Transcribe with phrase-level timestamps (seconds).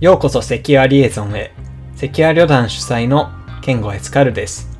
[0.00, 1.52] ようこそセキュアリエゾンへ。
[1.94, 3.28] セキュア旅団主催の
[3.60, 4.78] ケンゴエスカルです。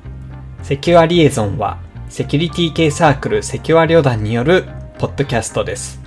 [0.62, 1.76] セキュアリエゾンは、
[2.08, 4.64] セキュリティ系サークルセキュア旅団による
[4.98, 6.00] ポッドキャストです。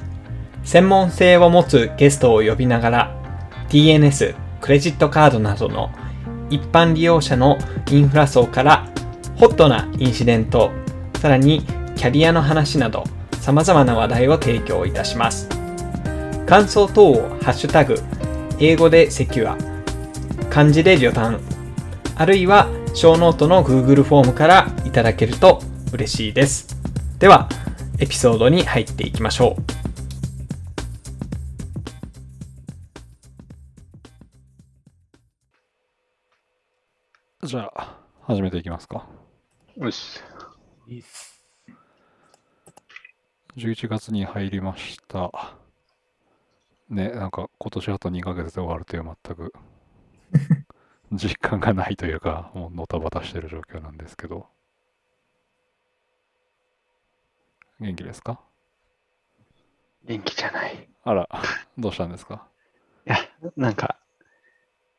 [0.63, 3.15] 専門性を持つゲストを呼びながら、
[3.69, 5.91] DNS、クレジットカードなどの
[6.49, 7.59] 一般利用者の
[7.91, 8.89] インフラ層から
[9.35, 10.71] ホットなインシデント、
[11.21, 11.61] さらに
[11.95, 13.03] キャリアの話など
[13.39, 15.47] 様々な話題を提供いたします。
[16.47, 18.01] 感想等をハッシュタグ、
[18.65, 19.57] 英語で secure、
[20.49, 21.41] 漢字で旅団、
[22.15, 26.77] あるいはショーノートの Google フォームからいただけると嬉しいです。
[27.19, 27.49] では、
[27.99, 29.57] エピソードに入っていきましょ
[37.41, 37.45] う。
[37.45, 39.05] じゃあ、始めていきますか。
[39.75, 40.21] よし。
[43.57, 45.62] 11月に入りました。
[46.89, 49.53] ね、なんか今年あと2ヶ月で終わるという全く
[51.11, 54.47] 実感がないというか、もうノタバタしてる状況なんですけど。
[57.79, 58.39] 元気ですか？
[60.05, 60.75] 元気じゃない。
[60.75, 61.29] いあら、
[61.77, 62.47] どうしたんですか？
[63.05, 63.15] や、
[63.55, 63.99] なんか、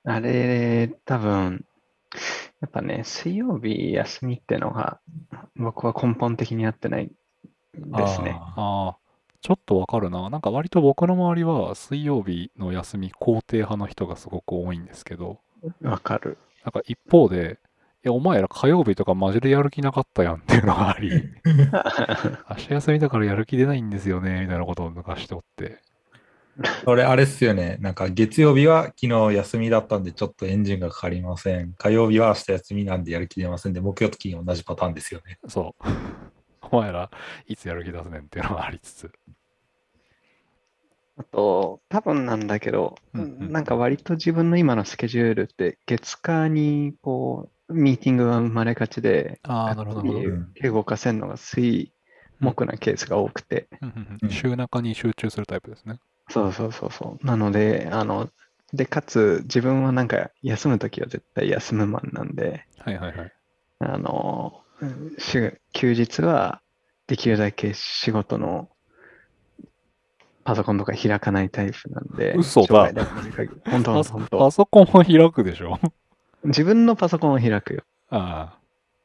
[0.05, 1.65] あれ、多分、
[2.61, 5.01] やっぱね、水曜日休みってのが、
[5.57, 7.11] 僕は根本的に合ってない
[7.75, 8.33] ですね。
[8.57, 8.99] ああ、
[9.45, 10.31] ちょっとわかるな。
[10.31, 15.39] なんか割と僕の周りは水曜日の休み肯定派の人がすごく多いんですけど、
[15.83, 16.39] わかる。
[16.65, 17.59] なんか一方で、
[18.03, 21.11] いや、お前ら火曜日とかマジでやる気なかったやんっていうのがあり、
[21.45, 25.79] 明日休みだからやる気出ないんですよね、みたいなことを抜かしておって。
[26.87, 27.77] それあれっすよね。
[27.81, 31.75] なんか月曜日は昨日休みだったんでちょっとエンジンがかかりません。
[31.75, 35.39] 火曜日は明日休みなんでやる気出ませんで、木曜と金曜同じパターンですよね。
[35.49, 35.85] そう。
[36.71, 37.11] お前ら
[37.47, 39.13] いつやる気出すねんっていうのがありつつ。
[41.17, 50.13] あと、多分なんだけど、うんうんなんか割と自分の今のスケジュールって、月火にこう、ミーティングが生まれがちで、ああ、なるほど、
[50.63, 51.93] 動かせるのが水、
[52.41, 56.01] 木なケースが多くて、うんうんうん週中に集中するタイプですね。
[56.31, 57.27] そうそうそうそう。
[57.27, 58.29] なので、あの、
[58.73, 63.33] で、かつ自分はなんか休むときは絶対休むマンなんで、はいはいはい。
[63.81, 66.61] あの、うん週休日は
[67.07, 68.69] できるだけ仕事の
[70.45, 72.93] パソコンとか開かないタイプなんで、嘘だ
[73.65, 75.79] 本当パソ本当パソコンを開くでしょ？
[76.45, 77.83] 自分のパソコンを開くよ。
[78.11, 78.59] あ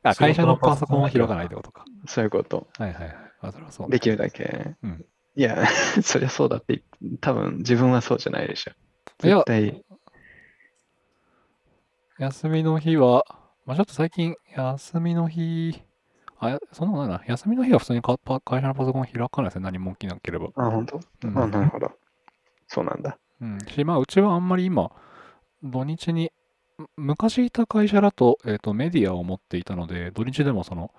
[0.03, 0.09] あ。
[0.09, 1.85] あ、会社のパソコンを開かないってことか。
[2.05, 2.67] そういうこと。
[2.77, 3.15] はいはいはい。
[3.41, 3.91] あ、それはそうね。
[3.91, 4.75] できるだけ。
[4.83, 5.05] うん
[5.35, 5.63] いや、
[6.03, 6.81] そりゃそうだって
[7.21, 8.71] 多分自分はそうじゃないでしょ。
[9.19, 9.85] 絶対、
[12.17, 13.23] 休みの日は、
[13.65, 15.81] まあ、ちょっと最近、休みの日、
[16.39, 17.21] あ、やそんな。
[17.27, 18.17] 休みの日は普通に会
[18.61, 19.63] 社のパソコン開かないですね。
[19.63, 20.47] 何も起きなければ。
[20.55, 20.99] あ、本当？
[21.23, 21.91] うんあ、なるほど。
[22.67, 23.17] そうなんだ。
[23.41, 23.59] うん。
[23.59, 24.91] し、まあ、うちはあんまり今、
[25.63, 26.31] 土日に、
[26.77, 30.91] む昔いた会社だと、えっ、と、メディアを持っていたので、土日でもその、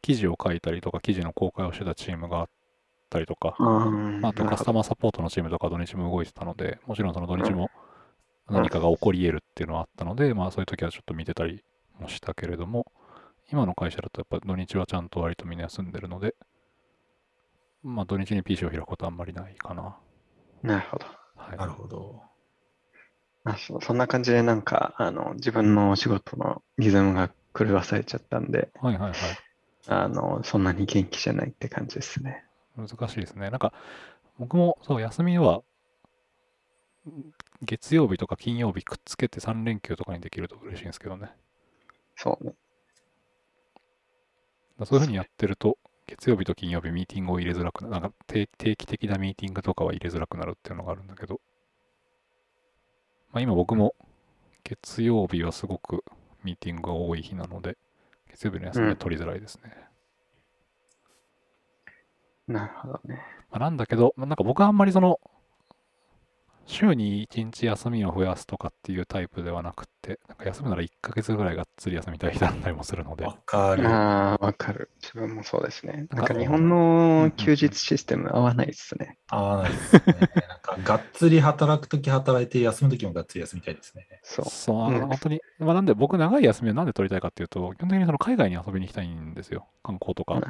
[0.00, 2.48] 記事を書いたりとか、記事の公開をしてたチームがあっ
[3.10, 7.70] たりとか、あとカスタマーサポートのチームとか土日も動いてたので、もちろんその土日も
[8.48, 11.64] 何かが起こり得るっていうのはあったので、まあそういう時はちょっと見てたり
[11.98, 12.86] もしたけれども、
[13.50, 16.34] 今の会社だとやっぱ土日はちゃんと割とみんな休んでるので、
[17.82, 19.96] まあ土日に PC を開くことはあんまりないかな。
[20.62, 21.06] なるほど。
[21.36, 21.56] はい。
[21.56, 22.22] なるほど。
[23.44, 29.14] あそそんな感じでなんか、あの、自分のお仕事のリズムが狂わされちゃったんで、はいはいはい。
[29.86, 32.44] あの、そんなに元気じゃないって感じですね。
[32.76, 33.50] 難しいですね。
[33.50, 33.72] なんか、
[34.38, 35.62] 僕もそう、休みは、
[37.62, 41.30] 月曜日とか金曜日くっつけて3連休とかにできると嬉しいんですけどね。
[42.16, 42.54] そうね。
[44.78, 51.40] だそういうふうにやってると、月曜日と金曜日ミーティングを入れづらくななんか定定期的なミーティングとかは入れづらくなるっていうのがあるんだけど、
[53.32, 53.94] まあ、今僕も
[54.62, 56.04] 月曜日はすごく
[56.44, 57.76] ミーティングが多い日なので、
[58.30, 59.72] 月曜日の休みは取りづらいですね。
[62.46, 63.20] なるほどね。
[63.50, 65.20] まあ、なんだけど、まあ、なんか僕はあんまりその、
[66.66, 73.86] 週に1日休みを増やすとかっていうタイプではなくって、なんか休むなら1ヶ月ぐらいがっつり休みたい日だったりもするので、わかる。
[73.88, 74.90] ああ、わかる。
[75.02, 76.06] 自分もそうですね。
[76.10, 79.18] なんかか日本の休日システム合わないですね。
[79.28, 80.04] 合わないですね。
[80.48, 84.06] なんかがっつり働くとき働いて、休むときもがっつり休みたいですね。
[84.22, 84.44] そう。
[84.46, 89.66] そう、あのうん本当に、まあ、なんで僕長い休みをなんで取りたいかっていうと、基本的にその海外に遊びに行きたいんですよ。
[89.82, 90.40] 観光とか。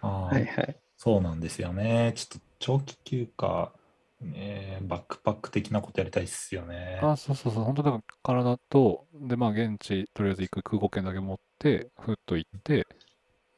[0.00, 0.76] ああはいはい。
[0.96, 2.12] そうなんですよね。
[2.16, 3.72] ちょっと長期休暇、
[4.20, 6.98] ね、バックパック的なことやりたいっすよね。
[7.00, 12.86] あ、そうそうそう、本当だから体と、で、まあ現地、とりあえず行く空港券だけ持って、ふっと行って、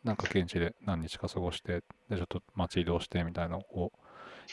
[0.05, 3.93] なんか現地で何日か過ごして、で、ちょっと街移動してみたいなのを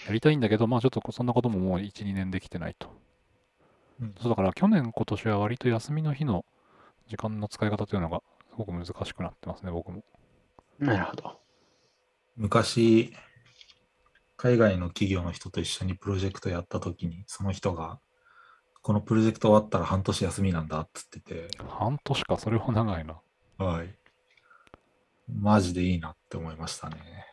[0.08, 2.90] やりたいんだけど、まあちょっとそんなことももう1、2年できてないと。
[4.02, 6.46] うんそうだから去年、今年は割と休みの日の
[7.08, 10.04] 時間の使い方というのがすごく難しくなってますね、僕も。
[10.80, 11.40] なるほど。
[12.36, 13.14] 昔、
[14.44, 18.02] 海外の企業の人と一緒にプロジェクトやったときに、その人が、
[18.82, 23.22] このプロジェクト終わったら半年休みなんだっつってて、半年か、それは長いな。
[23.58, 23.98] はい。
[25.34, 27.26] マジでいいなって思いましたね。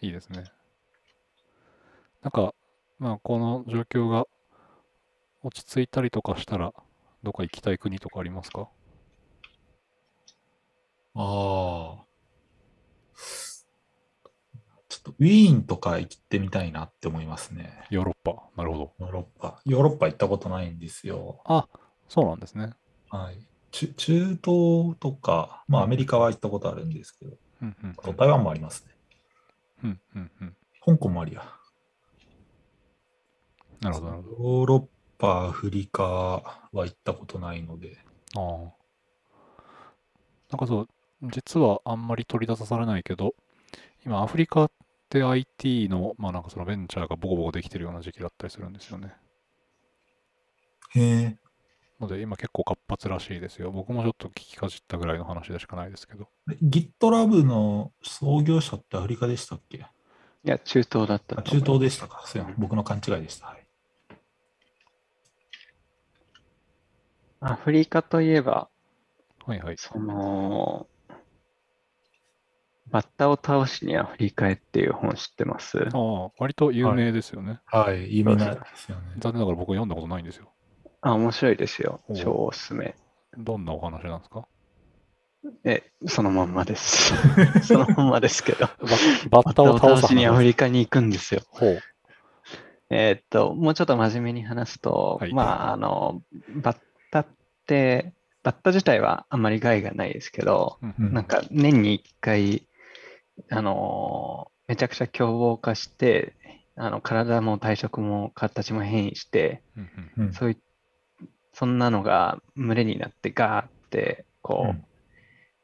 [0.00, 0.42] いいですね。
[2.22, 2.52] なんか、
[2.98, 4.26] まあ、この状況が
[5.44, 6.74] 落ち着いたりとかしたら、
[7.22, 8.68] どっか行きたい国とかありますか？
[11.14, 12.04] ああ。
[14.88, 17.84] ちょっとウィーンとか行ってみたいなって思いますね。
[17.90, 18.48] ヨーロッパ。
[18.56, 18.92] なるほど。
[18.98, 19.60] ヨーロッパ。
[19.64, 21.40] ヨーロッパ行ったことないんですよ。
[21.44, 21.68] あ、
[22.08, 22.72] そうなんですね。
[23.10, 23.38] はい。
[23.70, 28.94] 中中東とか、まあアメリカは行ったことあるんですけど、うんうん台湾もありますね。
[29.84, 30.56] うんうんうん。
[30.84, 31.42] 香港もありや。
[33.80, 34.42] なるほど、なるほど。
[34.58, 34.84] ヨーロッ
[35.18, 37.98] パ、アフリカは行ったことないので。
[38.36, 38.82] ああ。
[40.50, 40.88] なんかそう、
[41.30, 43.34] 実はあんまり取り出されないけど、
[44.04, 44.70] 今アフリカっ
[45.12, 49.12] て IT の、まあなんかそのベンチャーがボコボコできてるような時期だったりするんですよね。
[50.94, 51.36] へえ。
[52.00, 53.70] ので今結構活発らしいですよ。
[53.70, 56.28] 僕もちょっと聞きかじったぐらいの話でしかないですけど。
[56.62, 59.76] GitLab の創業者ってアフリカでしたっけ？
[59.78, 59.80] い
[60.44, 62.22] や、中東だった中東でしたか。
[62.26, 63.48] そうや僕の勘違いでした。
[63.48, 63.66] はい。
[67.40, 68.68] アフリカといえば、
[69.44, 69.74] はいはい。
[69.76, 70.86] その、
[72.90, 75.78] バッタを倒しにアフリカへっていう本知ってます？
[75.78, 77.60] ああ、割と有名ですよね。
[77.66, 78.18] はい。
[78.18, 79.02] 有名なですよね。
[79.18, 80.52] 残念ながら僕読んだことないんですよ。
[81.00, 82.94] あ、面白いですよ超おすすめ。
[83.38, 84.46] どんなお話なんですか？
[85.64, 87.14] え、そのまんまです。
[87.66, 88.66] そのまんまですけど。
[88.66, 88.72] バ
[89.30, 90.44] バッタを倒しにアフ話。
[90.44, 91.42] リカに行くんですよ。
[91.48, 91.80] ほう。
[92.90, 96.22] えーっと、もうちょっと真面目に話すと、はいまあ、あの、
[96.62, 96.76] バッ
[97.10, 97.26] タっ
[97.66, 98.12] て、
[98.42, 102.68] バッタ自体はあんまり害がないですけど、うんうんなんか年に一回、
[103.50, 106.34] あのーめちゃくちゃ凶暴化して、
[106.76, 110.56] あの体も体色も形も変異して、うんうんうんそうい
[111.52, 114.84] そんなのが群れになってガーってこう、うん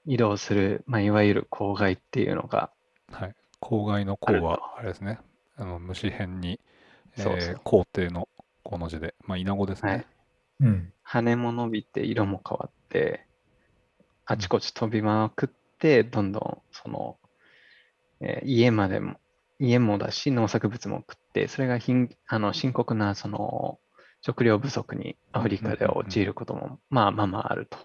[0.08, 2.70] 移動する、まあ、いわゆる公害っていうのが、
[3.12, 3.34] はい。
[3.60, 5.18] 郊外のあると郊は、あれですね。
[5.56, 6.58] あの虫編に、
[7.18, 8.26] えー、皇帝の
[8.62, 9.90] この字で、まあ、イナゴですね。
[9.92, 10.06] はい
[10.60, 10.92] うん。
[11.02, 13.26] 羽も伸びて色も変わって、
[14.24, 15.48] あちこち飛びまくっ
[15.78, 17.18] て、どんどんその、
[18.20, 19.16] えー家までも、
[19.58, 23.78] 家もだし農作物も食って、それが貧あの深刻なその
[24.22, 27.78] 食料不足にアフリカでは陥ることも、まあまあまああると。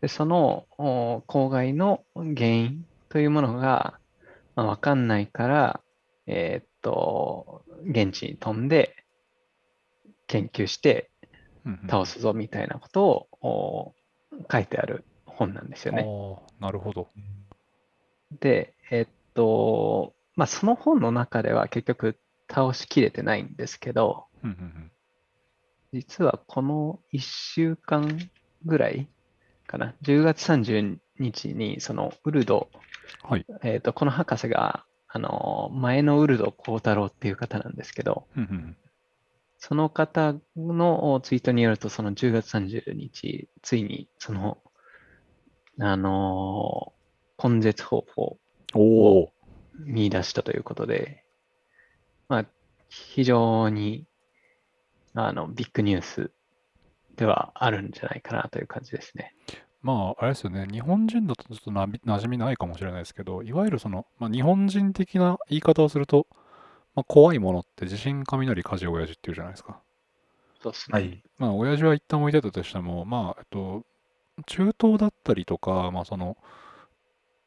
[0.00, 3.98] で、そのお公害の原因というものが、
[4.54, 5.80] まあ、わかんないから、
[6.26, 8.96] えーっと、現地に飛んで
[10.26, 11.10] 研究して
[11.88, 13.94] 倒すぞみたいなことをお
[14.50, 16.06] 書いてある本なんですよね。
[16.60, 17.08] なるほど。
[18.40, 22.18] で、えっと、まあ、その本の中では結局
[22.50, 24.90] 倒しきれてないんですけど、うんうんうん
[25.92, 28.18] 実はこの1週間
[28.64, 29.08] ぐらい
[29.68, 32.68] かな、10月30日にそのウルド、
[33.22, 33.46] はい。
[33.62, 38.76] えっと、この博士が、あの、前のウルド幸太郎っていう方なんですけど、うんうんうん
[39.66, 44.58] その方のツイートによると、その10月30日、ついにその、
[45.80, 46.92] あの
[47.42, 48.38] 根絶方法
[48.74, 49.32] おお。
[49.78, 51.24] 見出したということで、
[52.28, 52.46] まあ、
[52.88, 54.06] 非常に
[55.14, 56.30] あのビッグニュース
[57.16, 59.34] ではあるんじゃないかなという感じですね。
[59.82, 60.66] まあ、あれですよね。
[60.70, 66.26] 日本人だとちょっとなび馴染みないかもしれないですけど、いわゆるその、まあ、日本人的な言い方をすると、
[66.94, 69.80] まあ、怖いものって地震、雷、火事、親父っていうじゃないですか。
[70.62, 70.98] そうですね。
[70.98, 71.22] はい。
[71.38, 73.84] まあ、親父は一旦置いてたとしても、まあ、えっと、
[74.46, 76.38] 中東だったりとか、まあ、その、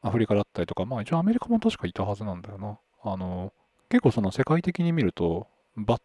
[0.02, 2.80] アフリカだったりとか、まあ、一応アメリカも確かいたはずなんだよな。
[3.04, 3.54] あの、
[3.90, 6.02] 結構その世界的に見ると、バッ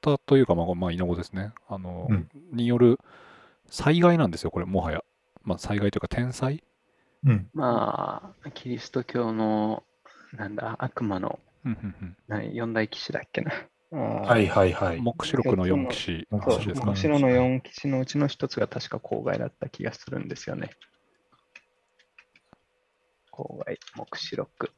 [0.00, 1.52] タというか、まあ、まあ、イナゴですね。
[1.68, 2.98] あの、うんによる
[3.66, 5.02] 災害なんですよ、これ、もはや。
[5.42, 6.62] まあ、災害というか、天災
[7.24, 7.48] うん。
[7.54, 9.84] まあ、キリスト教の、
[10.34, 11.38] なんだ、悪魔の
[12.52, 13.52] 四大騎士だっけな。
[13.90, 14.22] は。
[14.22, 14.50] はいうん。
[14.50, 15.00] はいはい。
[15.00, 16.96] 黙示録の4騎士の話ですか面。
[16.96, 20.70] 白の四騎士のうちの一つが確か郊外だった気がするんですよね。
[23.32, 24.72] 郊外、黙示録。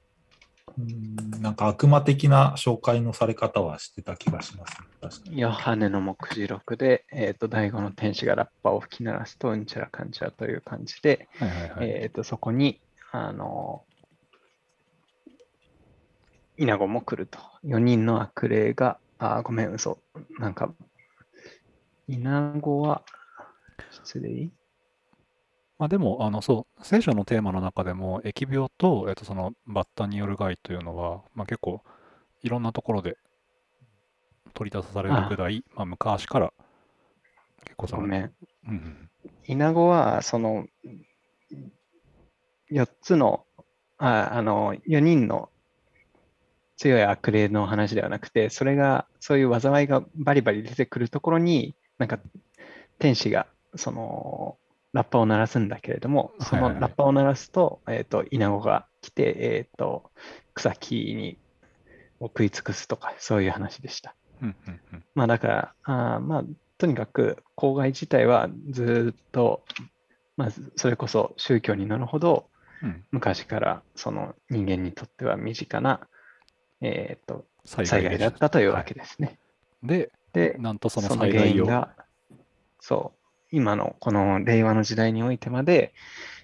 [0.79, 4.87] うんなんか悪魔的な紹介のされ方はしてた気がします、ね。
[5.01, 5.41] 確かに。
[5.41, 11.91] ヨハネの目次録で、えっ、と、第五の天使がラッパを吹き鳴らすと、うんちゃらかんちゃらという感じで、はいはいはい。
[11.91, 12.81] えっ、と、そこに、
[13.13, 13.85] あの、
[16.57, 17.39] イナゴも来ると。
[17.65, 19.99] 4人の悪霊が、あ、ごめん、嘘。
[20.39, 20.73] なんか、
[22.09, 23.03] イナゴは、
[23.91, 24.51] 失礼？
[25.85, 31.83] まあでも、あの、そう、聖書のテーマの中でも、疫病と、えっと、そのバッタによる害というのは、まあ結構、
[32.43, 33.19] いろんなところで
[34.55, 36.55] 取り出されるぐらい、まあ昔から、
[37.65, 38.23] 結構その、ごめん。
[38.23, 39.11] うんうん、
[39.45, 40.67] イナゴは、その、
[42.73, 43.45] 4つの、
[43.99, 45.51] ああの、4人の
[46.79, 52.19] 強い悪霊の話ではなくて、それが、そういう災いがバリバリ出てくるところに、なんか、
[52.99, 54.57] 天使が、その、
[54.95, 56.75] ラッパを鳴らすんだけれども、そはいはいはい。
[56.77, 60.11] のラッパを鳴らすと、えっと、イナゴが来て、えっと、
[60.55, 61.37] 草木に
[62.21, 64.15] を食い尽くすとか、そういう話でした。
[64.41, 65.05] うんうんうん。
[65.17, 66.45] まあだから、あーまあ、
[66.79, 69.65] とにかく公害自体はずっと、
[70.37, 72.47] まあ、それこそ宗教になるほど
[72.81, 73.05] うん。
[73.11, 76.07] 昔からその人間にとっては身近な、
[76.81, 79.39] えー、と災災害だったというわけでですね。
[79.83, 81.95] で、で、なんとそのその原災害を、因が、
[82.81, 85.95] そう、今のこの令和の時代においてまで、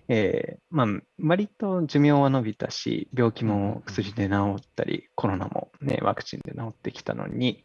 [0.08, 0.86] えーまあ、
[1.20, 7.64] 割と寿命は伸びたし、病気も薬で治ったり、コロナもね、ワクチンで治ってきたのに、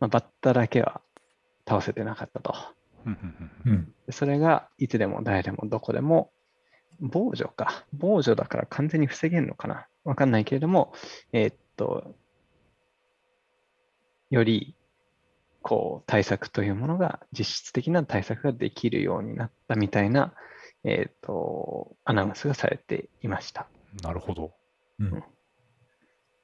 [0.00, 1.02] まあ、バッタだけは
[1.68, 2.54] 倒せてなかったと。
[4.10, 6.30] それがいつでも誰でもどこでも、
[7.00, 7.84] 防除か。
[7.92, 9.86] 防除だから完全に防げるのかな。
[10.04, 10.94] わかんないけれども、
[11.32, 12.14] えーっと、
[14.30, 14.74] より、
[15.64, 20.34] こう、対策というものが、実質的な対策ができるようになったみたいな、
[20.84, 23.66] えーっと、アナウンスがされていました。
[24.02, 24.52] なるほど。
[24.98, 25.24] うん。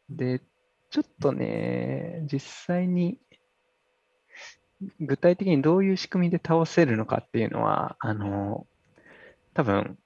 [0.08, 0.40] で、
[0.88, 3.20] ちょっとね、実際に、
[4.98, 8.66] 具体的にどういう仕組みで倒せるのかっていうのは、あの、
[9.52, 9.98] 多分、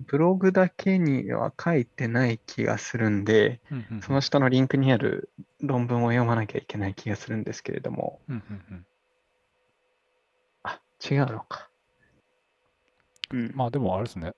[0.00, 8.86] ブログだけには書いてない気がするんで、うんうんうんその下のリンクにある論文を読まなきゃいけない気がするんですけれども、うんうんうん
[10.62, 11.68] あ、違うのか。
[13.30, 13.52] うん。
[13.54, 14.34] まあでもあれですね、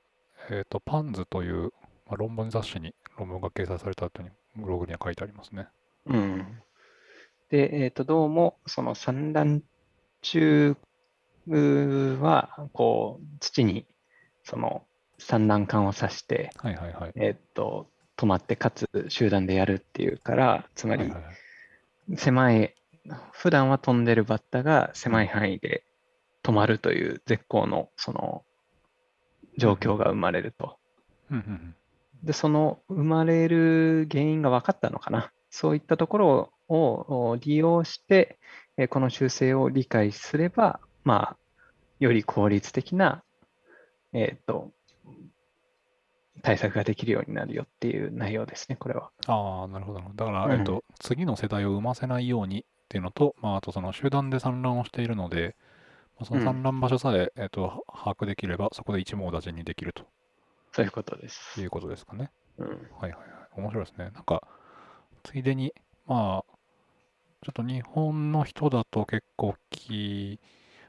[0.51, 1.73] えっ、と、パンズという、
[2.07, 5.69] まあ、論文雑誌に論文が掲載された後にブログには書いてありますね。
[6.07, 6.63] うん。
[7.51, 9.63] で、えっ、と、どうも、その産卵
[10.23, 10.77] 中
[11.47, 13.87] は、こう、土に、
[14.43, 14.87] その
[15.21, 17.13] 産卵管を刺して、はいはいはい。
[17.17, 17.87] えっ、と、
[18.17, 21.13] 止まって、かつ集団でやるっていうから、つまり
[22.17, 22.75] 狭い、
[23.33, 25.85] 普段は飛んでるバッタが狭い範囲で
[26.43, 28.45] 止まるという絶好の、その、
[29.59, 30.79] 状況が生まれると。
[32.23, 35.33] で、その生まれる原因が分かったのかな。
[35.51, 38.39] そういったところをお利用して、
[38.77, 41.37] えーこの修正を理解すれば、まあ、
[41.99, 43.23] より効率的な、
[44.13, 44.71] えっ、と、
[46.43, 49.11] 対策ができるようになるよっていう内容ですね、これは。
[49.27, 50.01] ああ、なるほど。
[50.15, 55.57] だから、うんえっと、次の世代を生ませないようにっていうのと、まあ、あとその集団で産卵をしているので、
[56.19, 60.05] まあそのうん産卵場所さえ、えっと、把握できれば、そこで一網打尽にできると
[60.73, 61.61] そういうことです。
[61.61, 62.31] いうことですかね。
[62.59, 62.67] うん。
[62.67, 63.61] はいはいはい。
[63.61, 64.11] 面白いですね。
[64.15, 64.43] なんか、
[65.25, 65.75] ついでに、
[66.07, 66.53] まあ、
[67.43, 70.39] ちょっと日本の人だと結構き、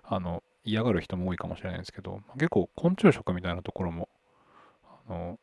[0.03, 4.09] あの、嫌がる人も多いかもしれないんですけど、結構昆虫食みたいなところも、
[5.07, 5.39] あの、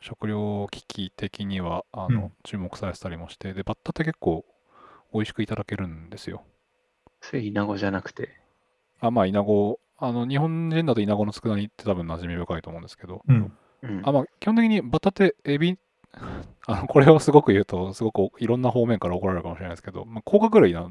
[0.00, 4.44] 食料危機的には、あの、うん注目されてたりもして、で、バッタって結構
[5.12, 6.42] 美味しくいただけるんですよ。
[7.20, 8.30] それ、イナゴじゃなくて、
[9.00, 13.52] あ、まあ、イナゴ、あの、日本人だとイナゴの佃煮って多分馴染み深いと思うんですけど、うん。
[13.82, 14.02] うん。
[14.04, 15.78] あ、まあ、基本的にバタってエビ、
[16.66, 20.88] あの、これをすごく言うと、すごくいろんな方面から怒られるかもしれないですけど、まあ、甲殻類だ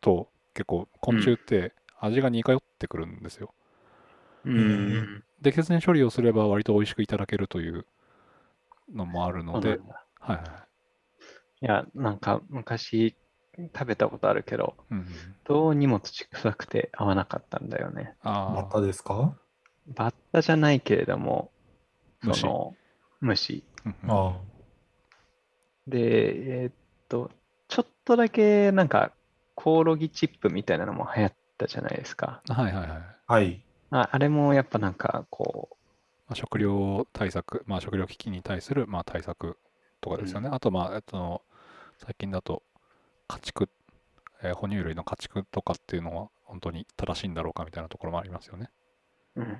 [0.00, 1.72] と結構昆虫って
[2.06, 3.52] 味が似通ってくるんですよ。
[4.44, 5.24] うん。
[5.42, 7.86] 適切に処理をすれば割と美味しくいただけるという
[8.94, 9.80] のもあるそので。
[10.20, 10.40] はいはい。
[11.62, 13.16] いや、なんか昔
[13.56, 15.06] 食べたことあるけど、うんうん、
[15.44, 18.14] どうにも土臭くて合わなかったんだよね。
[18.22, 19.36] ああ、バッタですか？
[19.86, 21.50] バッタじゃないけれども、
[22.22, 22.76] 虫その
[23.20, 23.64] 虫。
[24.08, 24.38] あ
[25.86, 26.72] で、えーっ
[27.08, 27.30] と、
[27.68, 29.12] ちょっとだけなんか
[29.54, 32.42] コオロギチップみたいなのも流行ったじゃないですか。
[32.48, 32.88] はいはいはい。
[32.88, 33.16] あ。
[33.26, 33.62] はい。
[33.90, 35.76] ああれもやっぱなんかこ
[36.28, 39.58] まあ、食料対策、まあ、食料危機に対する、まあ、対策
[40.00, 40.48] とかですよね。
[40.52, 41.42] あと、まあ、えっと、
[41.98, 42.62] 最近だと、
[43.28, 43.68] 家畜、
[44.42, 48.70] えー哺乳類の家畜とかっていうのは本当に正しいんだろうかみたいなところもありますよね。
[49.36, 49.56] う、うんま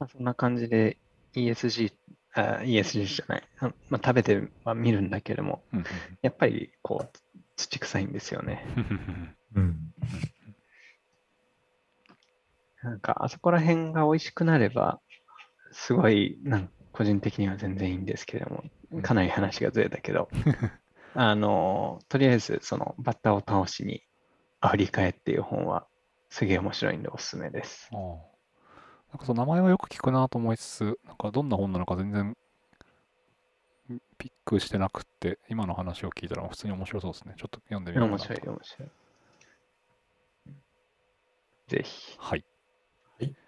[0.00, 0.96] あ、そんな感じで
[1.34, 1.92] ESG、
[2.34, 5.84] あ ESG じゃない、あまあ、食べては見るんだけれども、うん
[6.22, 7.18] やっぱりこう
[7.56, 8.64] 土臭いんですよね。
[8.76, 9.94] うんうんうん。
[12.86, 15.00] なんかあそこら辺が美味しくなれば、
[15.72, 20.28] すごい、なん個人的には全然いいんですけれども、かなり話がずれたけど、
[21.14, 24.04] あの、とりあえずそのバッタを倒しに
[24.60, 25.88] アフリカへっていう本は
[26.30, 27.90] すげえ面白いんでおすすめです。
[27.92, 32.36] なんかその名前はよく聞くなと思いつつ、なんかどんな本なのか全然
[34.16, 37.34] ピックしてなくって、今の話を聞いたら普通に面白そうですね。
[37.36, 38.28] ちょっと読んでみようかなと。
[38.28, 38.88] 面白い、面白い。
[41.68, 42.16] ぜひ。
[42.18, 42.44] はい。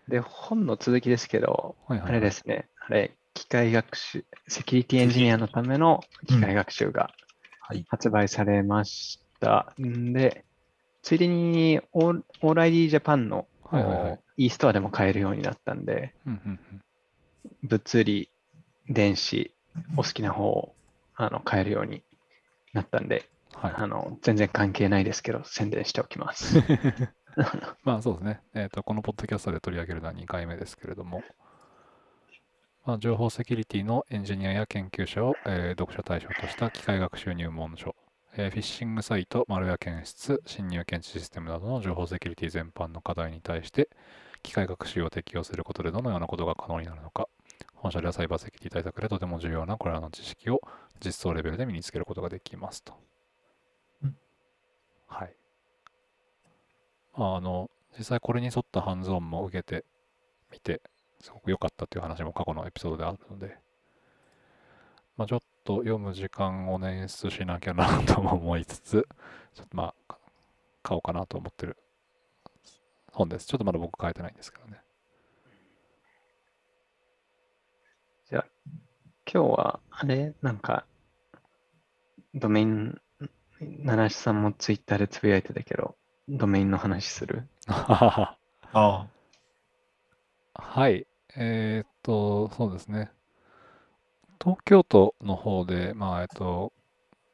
[0.08, 7.10] で、本の続きですけど、はいはい、あれですね、あれ、機械学習、セキュリティエンジニアのための機械学習が
[7.60, 7.84] はい。
[7.88, 9.74] 発売されました。
[9.78, 10.46] んで、
[11.02, 16.80] ついでにオー、オライリージャパンの、はいはいはい e ストアでも買えるようになったんで、うんうんうん。
[17.64, 18.30] 物理、
[18.88, 19.52] 電子、
[19.96, 20.74] お好きな方を
[21.16, 22.04] あの買えるように
[22.72, 23.74] なったんで、はい。
[23.76, 26.62] あの全然関係ないですけど、宣伝しておきます。
[27.84, 28.40] まあそうですね。
[28.54, 31.24] えっ、と、このポッドキャストで取り上げるのは2回目ですけれども、
[32.84, 37.94] まあ、情報セキュリティのエンジニアや研究者を、えー読者対象とした機械学習入門書、
[38.36, 43.88] えーフィッシングサイト、マルウェア検出、侵入検知システムなどの情報セキュリティ全般の課題に対して、
[44.42, 47.28] 機械学習を適用することでどのようなことが可能になるのか、
[47.74, 50.60] 本社ではサイバーセキュリティ対策でとても重要なこれらの知識を
[51.04, 52.94] 実装レベルで身につけることができますと。
[54.02, 54.16] うん
[55.08, 55.37] はい。
[57.36, 59.84] あ、の、実際これに沿ったハンズオンも受けて
[60.52, 60.80] みて、
[61.20, 63.58] すごく良かったという話も過去のエピソードであるので、
[65.16, 69.08] まあ、ちょっと読む時間を捻出しなきゃなとも思いつつ、
[69.54, 70.14] ちょっとまあ、
[70.82, 71.76] 買おうかなと思ってる
[73.12, 73.46] 本です。
[73.46, 74.80] ちょっとまだ僕書いてないんですけどね。
[78.30, 78.46] じゃあ、
[79.30, 80.86] 今日は、あれ、なんか、
[82.34, 83.00] ドメイン、
[83.60, 85.96] 七七さんもツイッターでつぶやいてたけど、
[86.28, 87.48] ドメインの話する？
[87.66, 88.36] あ
[88.72, 89.06] あ。
[90.54, 91.06] はい。
[91.36, 93.10] えーっと、そうですね。
[94.40, 96.72] 東京都の方で、まあ、えっと、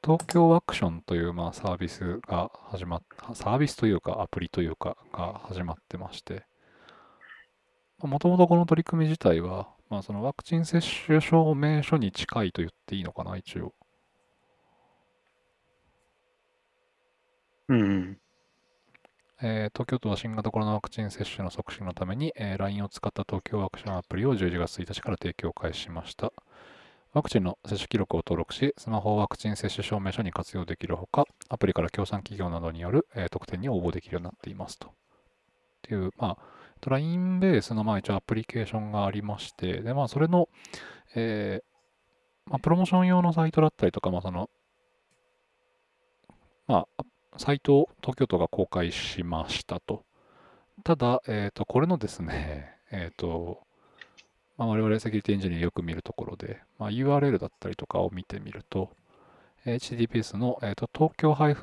[0.04, 3.02] 東京アクションという、まあ、サービスが始まっ、
[3.34, 6.45] サービスというか、アプリというか、が始まってまして、
[7.99, 13.75] もともとこの取り組み自体は、まあ、そのワクチン接種証明書に近いと言っていいのかな、一応。
[17.69, 18.19] うんうん。
[19.47, 26.33] えー東京都は新型コロナワクチン接種の促進のために、えー LINE を使った東京アクションアプリを11月1日から提供開始しました。
[27.13, 34.89] ワクチンの接種記録を登録し、スマホをワクチン接種証明書に活用できるほか、アプリから協賛企業などによる、えー特典に応募できるようになっていますと。
[34.89, 34.91] っ
[35.83, 40.49] ていう、まあ、LINE ベースのまあ一応アプリケーションがありまして、で、まあ、それの、
[41.15, 44.49] えーまあ、プロモーション用のサイトだったりとか、まあ、その、
[46.67, 47.04] まあ、
[47.36, 50.04] サイトを東京都が公開しましたと。
[50.84, 53.62] ただ、えっ、と、これのですね、 えっ、と、
[54.56, 58.90] まあ、我々セキュリティエンジニアよく見るところで、まあ、URL だったりとかを見てみると、
[59.64, 61.54] HTTPS の、えー、と東京ワー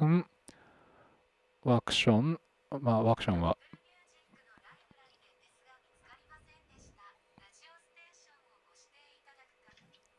[1.82, 2.40] クション、
[2.82, 3.58] まあ、ワークションは、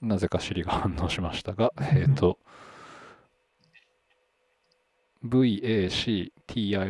[0.00, 2.38] なぜか Siri が反応しましたが、 えっ、と、
[5.24, 6.87] vaction.jp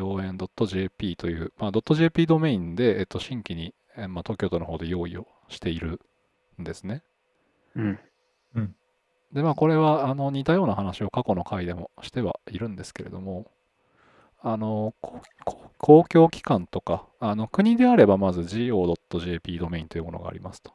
[1.17, 6.01] という、まあ、.jp ドメインで、えっと、新規に、えーまあ、東京都の方で用意をしている
[6.61, 7.03] んですね。
[8.55, 8.75] うん。
[9.33, 13.51] で、まあ、これはあの似たような話を過去の回でもしてはいるんですけれども、
[14.43, 14.95] あの
[15.79, 20.73] 公共機関とか、あの国であればまず go.jp ドメインというものがありますと。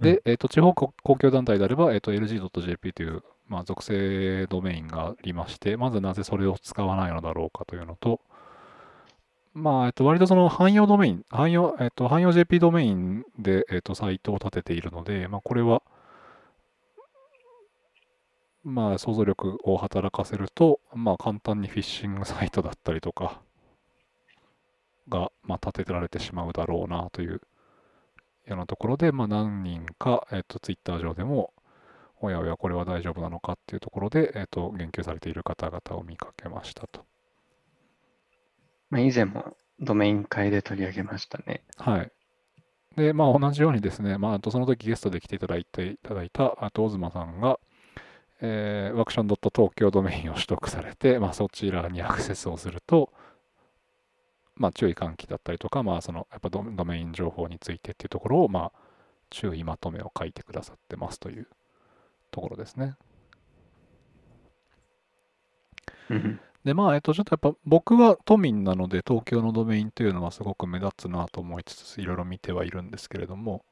[0.00, 3.22] で、えっと地方公公共団体であれば、えっと lg.jp という、
[3.52, 8.22] まあ、属性ドメインがありまして、まずなぜそれを使わないのだろうかというのと、
[9.52, 15.82] まあ、えっと、割とその汎用ドメイン、汎用、えっと、汎用 JP ドメインで、えっと、サイトを立てているので、まあ、これは、
[18.64, 23.42] まあ、想像力を働かせると、まあ、簡単にフィッシングサイトだったりとか
[25.10, 27.40] が、まあ、立てられてしまうだろうなというよ
[28.46, 31.51] うなところで、まあ、何人か、えっと、ツイッター上でも、
[32.22, 37.04] おやおや、これは大丈夫なのかっていうところで、えっと、言及されている方々を見かけましたと。
[38.90, 41.64] まあ、以前もドメイン会で取り上げましたね。
[41.76, 42.12] はい。
[42.96, 47.58] で、まあ、同じようにですね、まあ、その時ゲストで来ていただいていただいた、あと、オズマさんが、
[48.40, 53.12] えー、ワクション.東京ドメインを取得されて、まあ、そちらにアクセスをすると、
[54.54, 58.72] まあ、注意喚起だったりとか、まあ、その、やっぱドドメイン情報についてっていうところを、まあ、
[59.30, 61.48] 注意まとめを書いてくださってますという
[62.32, 62.96] ところですね。
[66.10, 66.40] うん。
[66.64, 73.64] で、まあ、えっと、ちょっとやっぱ僕は都民なので、東京のドメインというのはすごく目立つなと思いつつ、いろいろ見てはいるんですけれども、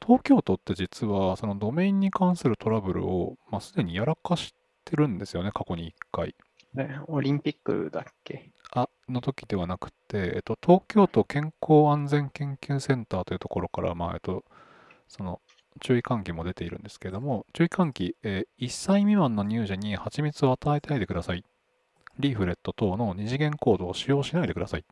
[0.00, 6.34] 東京都って実は、そのドメインに関するトラブルを、まあ、すでにやらかしてるんですよね、過去に1回。
[6.74, 8.50] ねオリンピックだっけ？
[8.72, 14.44] あの時ではなくて、えっと、東京都健康安全研究センターというところから、まあえっと、
[15.08, 15.40] その
[15.80, 21.44] 注意喚起も出ているんですけれども、注意喚起、えー1歳未満の乳児に蜂蜜を与えてないでください。
[22.18, 24.82] リーフレット等の二次元コードを使用しないでください。
[24.82, 24.84] っ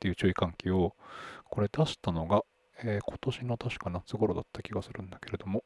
[0.00, 0.96] ていう注意喚起を、
[1.50, 2.42] これ出したのが、
[2.84, 5.64] えー今年の確か夏頃だった気がするんだけれども、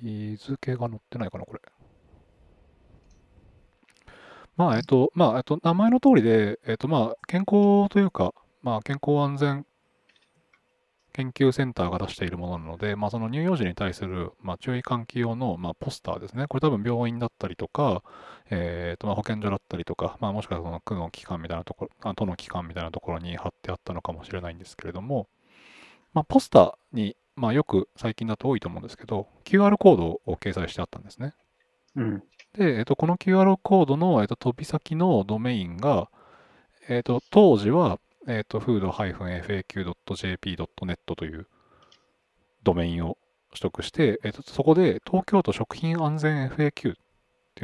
[0.00, 1.60] 日付が載ってないかな、これ。
[4.56, 9.66] まあ、えっと、まあ、えっと、名前の通りで、えっと、まあ、健康というか、まあ、健康安全
[11.16, 16.46] 研究センターが出しているものなので、まあ、その乳幼児に対する、まあ、注意喚起用の、まあ、ポスターですね。
[16.46, 18.02] これ多分病院だったりとか、
[18.50, 25.26] えっと、まあ、保健所だったりとか、まあ、もしくはその区の機関みたいなところ、あ都の機関みたいなところに貼ってあったのかもしれないんですけれども、
[26.12, 31.32] まあ、ポスターに、まあ、よく最近だと多いと思うんですけど、QR コードを掲載してあったんですね。
[31.94, 32.22] うん。
[32.56, 36.08] で、えっと、この QR コードの、えっと、飛び先のドメインが、
[36.88, 41.46] えっと、当時は、えっと、food-faq.jp.net という
[42.62, 43.16] ドメインを
[43.50, 46.96] 取得して、えっと、そこで東京都食品安全 FAQ っていう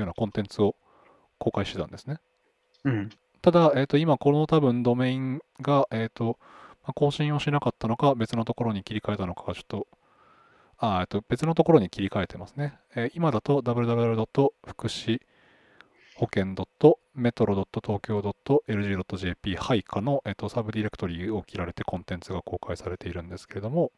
[0.00, 0.76] ようなコンテンツを
[1.38, 2.18] 公開してたんですね。
[2.84, 3.10] うん。
[3.42, 6.38] ただ、えっと、今この多分ドメインが、えっと、
[6.82, 9.86] まあ更新をしなかったのか、別のところに切り替えたのかがちょっと、
[10.84, 12.76] あ、えっと、別のところに切り替えてますね。
[12.96, 14.48] えー今だと www.
[14.66, 15.20] 福祉
[16.16, 16.56] 保険
[17.16, 23.92] .metro.tokyo.lg.jp 配下の、えっと、サブディレクトリを切られてコンテンツが公開されているんですけれども、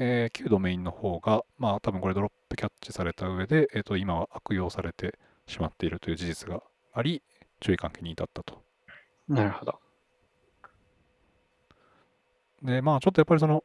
[0.00, 6.60] えー旧ドメインの方が、まあ多分これドロップキャッチされた上で、えっと、今は悪用されてしまっているという事実が
[6.92, 7.22] あり、
[7.60, 8.60] 注意喚起に至ったと。
[9.28, 9.78] なるほど。
[12.64, 13.62] で、まあちょっとやっぱりその、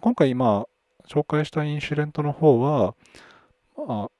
[0.00, 0.77] 今回まあ
[1.08, 2.94] 紹介したインシュレントの方は、
[3.76, 4.10] まあ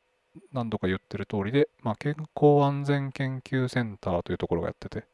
[0.53, 5.05] 何度か言ってる通りで、まあ健康安全研究センターというところがやってて、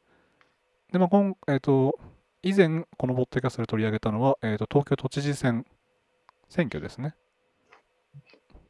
[0.92, 1.98] で、まあ今、えっ、と、
[2.42, 5.66] 以前このポッドキャストで取り上げたのは、えっ、と、東京都知事選
[6.48, 7.14] 選挙ですね。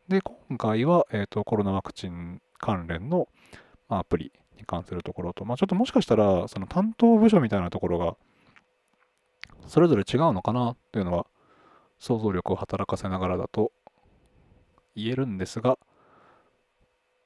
[0.09, 3.29] で、今回は、えっ、と、コロナワクチン関連の、
[3.89, 8.17] まあ、アプリに関するところと、まあちょっともしかしたら、その担当部署みたいなところが、
[9.67, 11.27] それぞれ違うのかなっていうのは
[12.05, 13.73] 想像力を働かせながらだと
[14.95, 15.79] 言えるんですが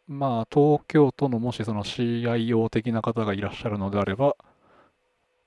[0.06, 4.36] まあ東京都のもしその CIO 的な方がいらっしゃるのであれば、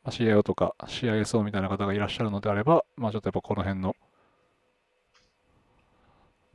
[0.04, 3.96] まあ、CIO とか CISO みたいな方がいらっしゃるのであればまあちょっとやっぱこの辺の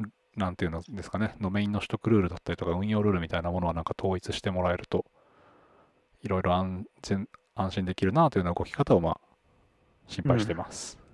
[0.04, 5.06] んなんていうのですかねドメインの取得ルールだったりとか運用ルールみたいなものはなんか統一してもらえると
[6.22, 9.20] いろいろ安全安心できるなというような動き方をまあ
[10.08, 11.05] 心配してます。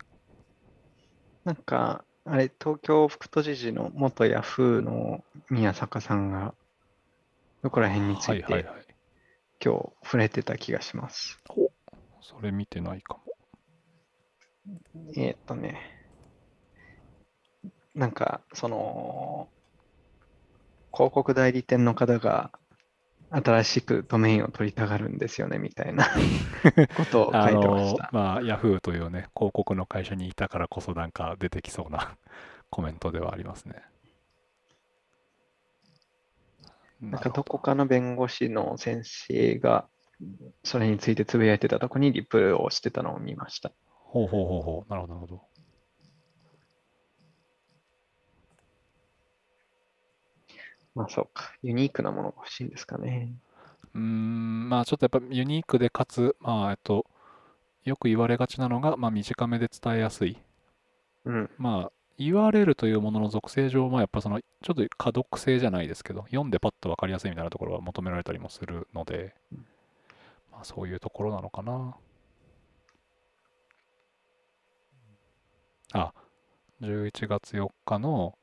[1.45, 6.55] なんか、あれ、東京副都知事の元ヤフーの宮坂さんが、
[7.63, 8.87] どこら辺についてはいはいはい。
[9.65, 11.41] 今日触れてた気がします。
[11.49, 11.71] お
[12.21, 13.21] それ見てないかも。
[15.17, 15.81] えーっとね、
[17.95, 19.49] なんか、その、
[20.93, 22.53] 広告代理店の方が
[23.33, 26.07] 新しくドメインを取りたがるんですよね、みたいな
[26.95, 28.11] ことを書あいてまのした。
[28.13, 32.17] まあ、ヤフーというね、広告の会社にいたからこそなんか出てきそうな
[32.71, 33.83] コメントではありますね。
[37.01, 39.89] なんかどこかの弁護士の先生が
[40.63, 43.73] それについてつぶやいてたとこにリプをしてたのを見ました。
[43.89, 44.91] ほうほうほうほう。
[44.91, 45.52] なるほど、なるほど。
[50.95, 51.53] まあそうか。
[51.63, 53.35] ユニークなものが欲しいんですかね。
[53.95, 57.07] うーん、まあちょっとやっぱユニークでかつ、まあえっと、
[57.85, 60.37] よく言われがちなのが、まあ短めで伝えやすい。
[61.25, 61.51] うん。
[61.59, 69.35] まあ URL というものの属性上、まあやっぱそのちょっと可読性じゃないですけど、読んでパッとわかりやすいみたいなところは求められたりもするので、
[70.51, 71.97] まあそういうところなのかな。
[75.95, 76.13] あ、
[76.81, 78.35] 11月4日の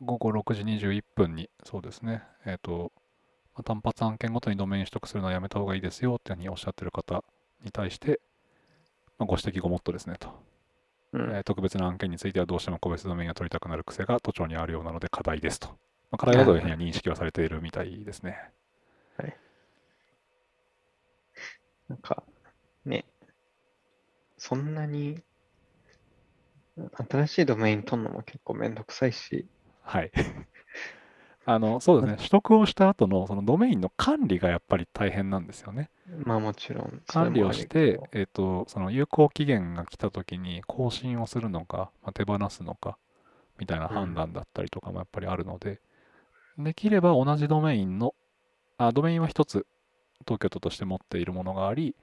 [0.00, 2.92] 午後6時21分に、そうですね、えっ、と、
[3.54, 7.22] まあ単発案件ごとにドメイン取得するのはやめた方がいいですよっていうふうにおっしゃってる方
[7.64, 8.20] に対して、
[9.18, 10.28] まあ、ご指摘ごもっとですねと、
[11.12, 11.20] うん。
[11.32, 15.68] えー特別な案件についてはどうしても個別ドメインが取りたくなる癖が都庁にあるようなので課題ですと。
[15.68, 15.74] ま
[16.12, 18.36] あ、課題だというふうには認識はされているみたいですね。
[21.90, 22.22] なんか、
[22.84, 23.04] ね、
[24.38, 25.20] そんなに
[27.10, 29.48] 新しいドメイン取るのも結構めんどくさいし、
[29.82, 30.10] はい。
[31.46, 35.90] あの、そうですね、取得をした後のそのドメインの管理がやっぱり大変なんですよね。
[36.24, 37.02] まあもちろん。
[37.06, 42.98] 管理をしてえっ、と、その有効期限が来た時に更新をするのか、まあ、手放すのか、
[43.58, 45.80] みたいな判断だったりとかもやっぱりあるので、
[46.58, 48.14] できれば同じドメインの、
[48.78, 49.66] あ、ドメインは一つ
[50.26, 51.96] 東京都として持っているものがあり、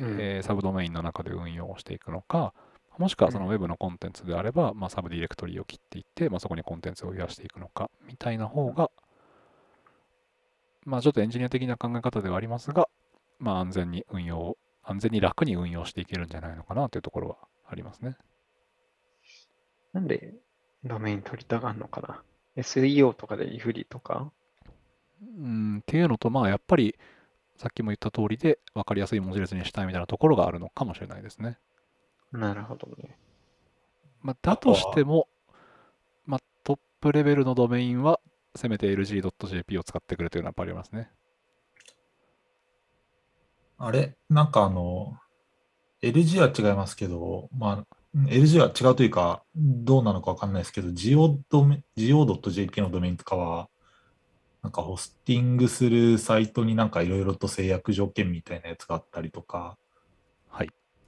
[0.00, 2.52] うんえーサブドメインの中で運用をしていくのか、
[2.98, 8.90] もしくはそのウェブのコンテンツであれば、まあ、サブディレクトリを切っていって、まあ、そこにコンテンツを増やしていくのか、みたいな方が、
[10.84, 12.88] まあ、ちょっとエンジニア的な考え方ではありますが、
[13.38, 17.36] まあ、安全に運用、安全に楽に運用していけるんじゃないのかなというところは
[17.68, 18.16] ありますね。
[19.92, 20.34] なんで
[20.84, 22.22] ドメイン取りたがんのかな
[22.56, 24.32] ?SEO とかで不利とか？
[25.38, 26.96] うん、っていうのと、まあ、やっぱり、
[27.56, 31.58] さっきも言った通りで、分かりやすい文字列にしたいみたいなところがあるのかもしれないですね。
[32.32, 33.18] なるほどね。
[34.22, 35.28] まあ、だとしても、
[36.24, 38.20] まあ、トップレベルのドメインは、
[38.54, 41.10] せめて lg.jp を使ってくれというのはやっぱりありますね。
[43.78, 44.16] あれ？
[44.28, 45.18] なんかあの、
[46.02, 53.68] LG は違いますけど、まあ、LG は違うというか、どうなのかわかんないですけど、geo ドメ geo.jp のドメインとかは、
[54.62, 59.81] なんかホスティングするサイトになんかいろいろと制約条件みたいなやつがあったりとか、はい。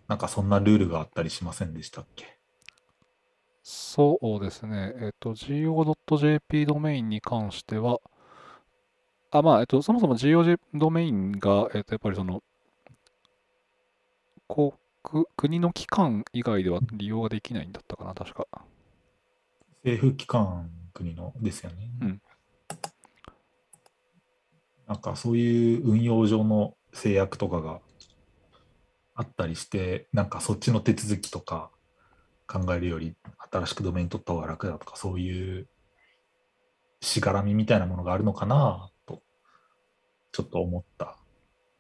[0.09, 2.39] なんかそんなルールがあったりしませんでしたっけ？
[3.63, 4.93] そうですね。
[4.97, 8.01] えっと、geo.jp ドメインに関しては、
[9.31, 12.43] あ、まあ、えっと、そもそも geo ドメインが、えっと、やっぱりその、
[14.49, 14.73] 国、
[15.37, 18.47] 国の機関以外では利用ができないんだったかな、確か。
[19.83, 21.91] 政府機関国のですよね。
[22.03, 22.23] うん
[24.87, 27.81] なんかそういう運用上の制約とかが
[29.15, 31.71] あったりして、なんかそっちの手続きとか
[32.47, 33.15] 考えるより
[33.51, 35.69] 新しくドメイン取った方が楽だとか、そういう
[37.01, 39.23] しがらみみたいなものがあるのかなと、
[40.33, 41.17] ちょっと思った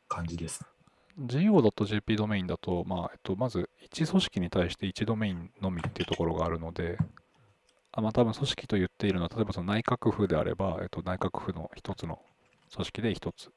[0.08, 0.64] 感じです。
[1.18, 6.98] go.jp ドメインだと、まあ、えっと、まず、1組織に対して1ドメインのみっていうところがあるので、
[7.92, 12.20] あまあ、多分組織と言っているのは、例えばその内閣府であれば、えっと、内閣府の一つの
[12.72, 13.50] 組織で一つ、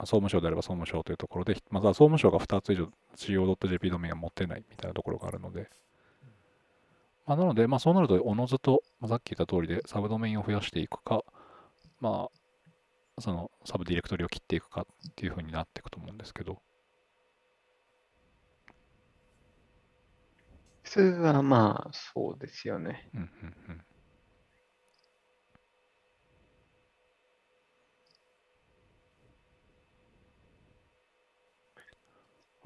[0.00, 5.70] 総務省であれば総務省というところで、まずは総務省が2つ以上 geo.jp ドメインが持ってないみたいなところがあるので、
[7.26, 11.24] まあ、なので、まあ、そうなると、おのずと、まあさっき言った通りで、サブドメインを増やしていくか、
[12.00, 12.28] ま
[13.16, 16.60] あ、そのサブディレクトリを切っていくかっていうふうになっていくと思うんですけど、
[20.82, 23.10] 普通はまあそうですよね。
[23.14, 23.85] うんうんうん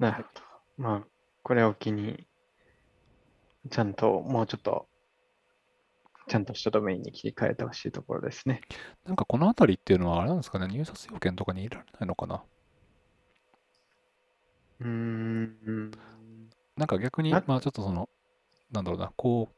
[0.01, 0.83] なるほど。
[0.83, 1.07] まあ、
[1.43, 2.27] これを機に、
[3.69, 4.87] ちゃんともうちょっと、
[6.27, 8.61] ちゃんとしたドメインに切り替えてほしいところですね。
[9.05, 12.43] なんかこの辺りっていうのはあれなんですかね、入札要件とかに入れられないのかな？
[14.79, 15.91] うーん。
[16.77, 18.09] なんか逆に、なまあちょっとその、
[18.71, 19.49] なんだろうな、公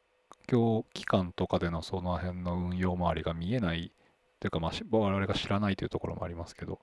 [0.48, 3.94] 共機関とかでのその辺の運用周りが見えない
[4.42, 6.80] というか、まあし我々が知らないというところもありますけど、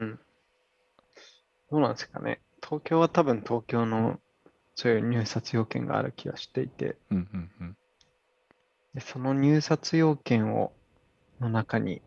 [0.00, 0.20] うん。
[1.70, 2.40] どうなんですかね。
[2.62, 4.20] 東京は多分東京の
[4.74, 7.76] そういう入札要件がある気がしていて、うんうんうん。
[8.94, 10.72] でその入札要件を
[11.40, 12.02] の中に、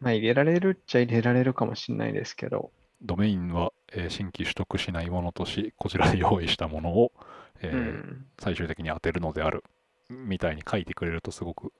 [0.00, 2.70] まあ入れられるっちゃ入れられるかもしれないですけど、
[3.02, 7.12] ドメインは、えー新規取得しないものとし、こちらで用意したものを、
[7.60, 9.64] えーうん、最終的に当てるのである
[10.08, 11.72] みたいに書いてくれるとすごく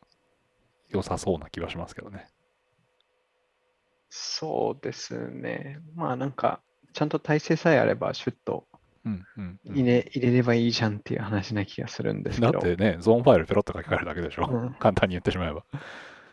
[0.90, 2.26] 良さそうな気はしますけどね。
[4.16, 5.80] そうですね。
[5.96, 6.60] まあなんか、
[6.92, 8.64] ちゃんと体制さえあれば、シュッと
[9.04, 12.52] うんうんうん入れ,、入れればいいじゃんっていう話な気がするんですけど。
[12.52, 14.48] だってね、ゾーンファイルペロッと書き換えるだけでしょ。
[14.48, 15.64] うん簡単に言ってしまえば。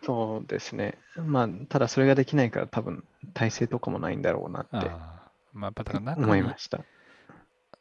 [0.04, 1.00] そうですね。
[1.16, 6.82] まあ、ただそれができないから多分体制とかもないんだろうなってああまあ、やっぱだか思いました。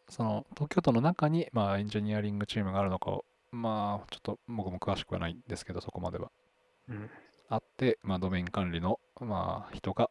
[0.09, 6.31] その東京都の中に、まあ、エンジニアリングチームがあるのかを、まあ、ちょっと僕も詳しくはないんですけど、そこまでは。
[6.89, 7.11] うん
[7.51, 10.09] あって、まあ、ドメイン管理の、まあ、人が、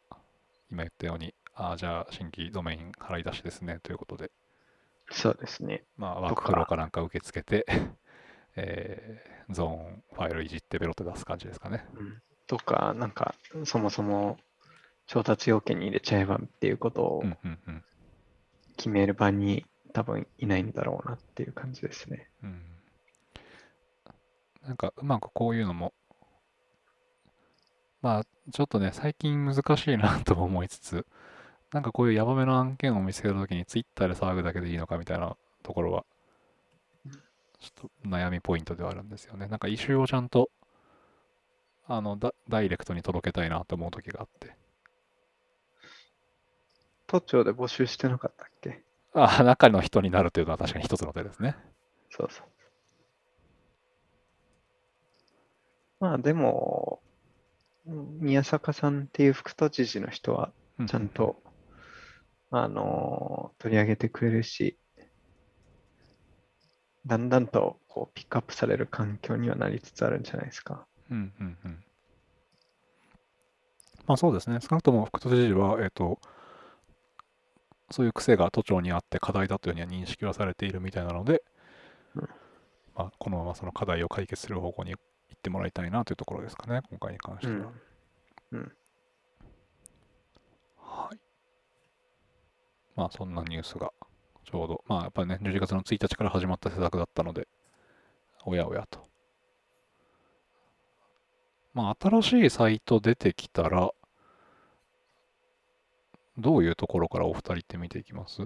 [0.70, 4.30] 今言ったように、ああ、じゃあ、新規ドメイン払い出しですね、ということで、
[5.10, 5.84] そうですね。
[5.98, 7.66] まあ、ワークフローかなんか受け付けて、
[8.56, 11.84] えーゾーンファイルいじってベロって出す感じですかね。
[11.96, 14.38] うんとか、なんか、そもそも
[15.06, 17.24] 調達要件に入れちゃえばっていうことを。
[18.76, 22.30] 決める場に多分いないんだろうなっていう感じですね。
[22.44, 22.62] うん
[24.64, 25.94] なんかうまくこういうのも、
[28.02, 31.06] まあちょっとね、最近難しいなとも思いつつ、
[31.74, 36.06] なんかこういうヤバめの案件を見つけたときにツイッターで騒ぐだけでいいのかみたいなところは、
[37.60, 39.48] ちょっと悩みポイントではあるんですよね。
[39.48, 40.50] なんかイシューをちゃんと
[41.88, 44.56] あのダダイレクトに届けたいなと思う時があって。
[47.06, 48.82] 都庁で募集してなかったっけ？
[49.14, 51.58] あ中の人になるというのは確かに一つの手ですね。
[52.12, 52.46] そうそう。
[56.00, 57.09] まあでも、うん
[58.20, 61.42] 宮坂さんっていう副都知事の人はうちゃんと、
[62.52, 64.78] あのー取り上げてくれるし、
[67.06, 70.86] だんだんとこうピックアップされる環境にはなりつつあるんじゃないですか。
[71.12, 71.84] うんうんうん。
[74.06, 74.60] まあそうですね。
[74.62, 76.20] 少なくとも副都知事は、えっ、と、
[77.92, 81.44] そういう癖が都庁にあって課題だというふうには認識はされているみたいなので、
[82.16, 82.30] うん
[82.96, 85.00] まあ、このままその課題を解決する方向に行
[85.40, 87.72] ってもらいたいなというところですかね、今回に関しては。
[88.52, 88.72] うん。
[90.78, 91.20] はい。
[92.96, 93.94] まあそんなニュースが
[94.44, 97.48] ちょうど、まあやっぱりね、11月の1日から始まった施策だったので、
[98.46, 99.08] おやおやと。
[101.74, 103.92] まあ新しいサイト出てきたら、
[106.38, 108.42] どういうところからお二人って見ていきます？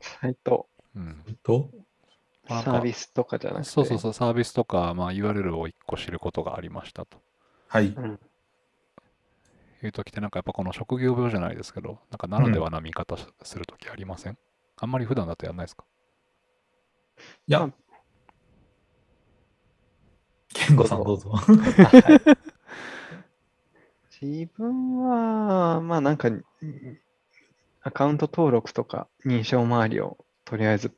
[0.00, 1.24] サイト、うん。
[1.26, 1.70] えっと、
[2.48, 3.68] サービスとかじゃなくて。
[3.70, 7.20] そうそうそう、サービスとか、まあ URL を一個知ることがありましたと。
[7.68, 7.88] はい。
[7.88, 8.18] うん。
[9.82, 14.36] いう時ってなんかやっぱこの職業病じゃないですけど、なんかならではな見方するときありません、
[14.76, 15.84] あんまり普段だとやんないですか？
[17.46, 17.72] いやま、
[20.52, 21.30] 健吾さんどうぞ。
[21.32, 22.38] あはい
[24.20, 26.42] 自分は、まあなんか、ん
[27.82, 30.92] アカウント登録とか認証周りをとりあえず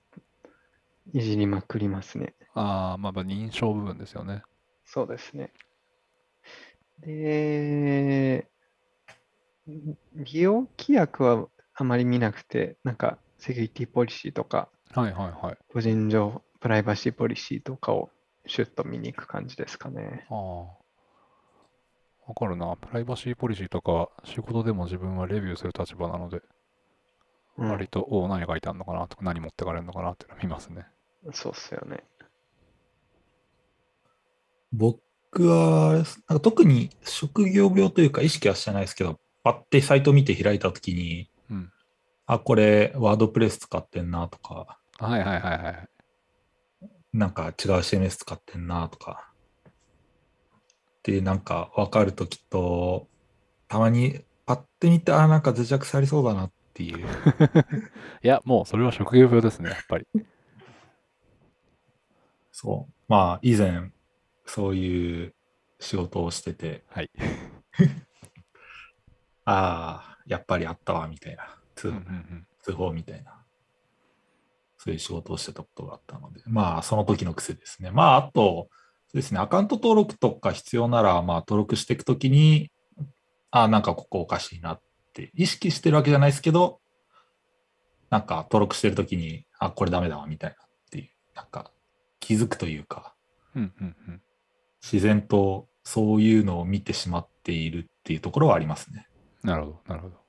[1.13, 2.35] いじりまくりますね。
[2.55, 4.43] ああ、まあまあ認証部分ですよね。
[4.85, 5.53] そうですね。
[7.01, 8.49] で、
[9.67, 15.59] 利用規約はあまり見なくて、なんかセキュリティポリシーとか、はいはいはい。
[15.73, 18.11] 個人情プライバシーポリシーとかを
[18.47, 20.27] シュッと見に行く感じですかね。
[20.31, 20.81] ああ。
[22.27, 22.77] わかるな。
[22.77, 26.43] プライバシーポリシーとか仕事でも自分はレビューする立場なので、
[27.59, 30.87] うん割と、おお、何書いてあるのかなとか、何持ってかれるのかなっていうのを見ますね。
[31.33, 32.05] そうっすよね。
[34.73, 35.01] 僕
[35.47, 41.73] はあれです、なんか特に職業病というか意識はしてないですけど、パッてサイト見て開いたときに、うん。
[42.27, 45.89] あ、これワードプレス使ってんなとか、はいはいはいはい。
[47.13, 49.31] なんか違う CMS 使ってんなとか。
[51.03, 53.09] で、なんか分かるときと、
[53.69, 56.99] たまにパッて見て、あ、なんか脆弱されそうだなっていう。
[58.23, 60.07] いや、もうそれは職業病ですね、やっぱり。
[62.63, 62.93] そう。
[63.09, 63.91] まあ、以前、
[64.45, 65.35] そういう
[65.79, 67.11] 仕事をしてて、はい。
[69.47, 71.59] ああ、やっぱりあったわ、みたいな。
[71.75, 72.47] 通うんうんうん。
[72.61, 73.47] 通報みたいな。
[74.77, 77.91] そういう仕事をしてたことがあったので、まあ、その時の癖ですね。
[77.93, 78.69] まあ、あと、
[79.09, 82.71] そうですね、アカウント登録とか必要なら、まあ、登録していくときに、
[83.51, 84.83] ああ、なんかここおかしいなっ
[85.15, 86.83] て、意識してるわけじゃないですけど、
[88.11, 91.73] なんか登録してるときに、あ、これダメだわ、みたいなっていう、なんか
[92.21, 93.15] 気づくというか、
[93.57, 94.23] うんうんうん。
[94.83, 99.07] 自然とそういうのを見てしまっているっていうところはありますね。
[99.43, 100.21] なるほど、なるほど。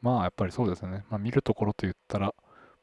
[0.00, 1.04] まあ、やっぱりそうですね。
[1.10, 2.34] まあ、見るところと言ったら、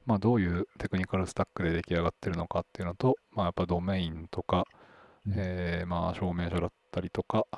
[0.06, 4.66] まあ、どういうテクニカルスタックで出来上がってるのかっていうのと、まあ、やっぱドメインとか、
[5.26, 7.56] うんえーまあ、証明書だったりとかっ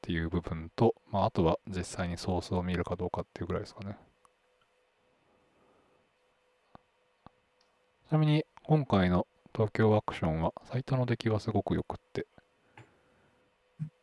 [0.00, 3.96] ていう部分と、まあ、あとは実際にソースを見るかどうかっていうぐらいですかね。
[8.14, 12.28] なみに、今回の東京アクションは、サイトの出来はすごくよくって、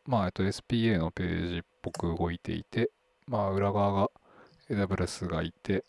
[0.04, 2.90] まあ、えっと、SPA のページっぽく動いていて、
[3.26, 4.10] まあ、裏側が
[4.68, 5.86] AWS がいて、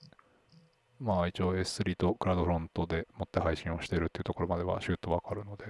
[1.01, 5.65] まあ、一応 S3 とクラウドフロントで持って配信をしているっていうところまではシュートわかるので。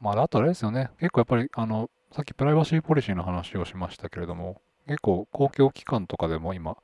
[0.00, 0.88] まあ、あとあれですよね。
[0.98, 6.78] 結構やっぱり、あの、さっきプライバシーポリシーの話をしましたけれども、結構公共機関とかでも今、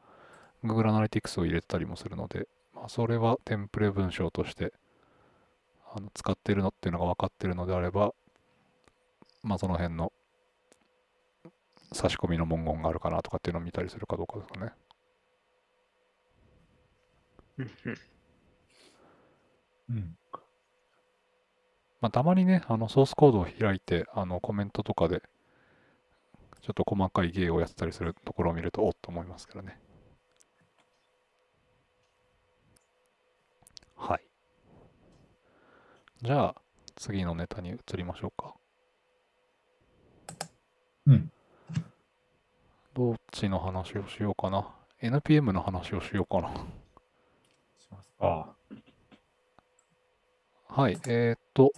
[0.63, 2.47] Google Analytics を入れてたりもするので、
[2.89, 4.73] それはテンプレ文章として
[5.93, 8.15] あの使っているのっていうのが分かっているのであれば、
[9.43, 10.13] まあ、その辺の
[11.93, 14.73] 差し込みの文言があるかなとかっていうのを見たりするかどうかですかね。
[19.89, 20.17] うん。
[22.01, 25.23] まあ、たまにね、あのソースコードを開いて、あのコメントとかで、
[26.63, 29.79] ちょっと細かい芸をやってたりするところを見ると、おっと思いますけどね。
[33.97, 34.21] はい。
[36.23, 36.55] じゃあ、
[36.97, 38.55] 次のネタに移りましょうか。
[41.07, 41.31] うん。
[42.95, 44.69] どっちの話をしようかな。
[45.01, 46.49] NPM の話をしようかな。
[47.79, 48.55] しますか。
[50.69, 50.99] はい。
[51.07, 51.73] えーっと、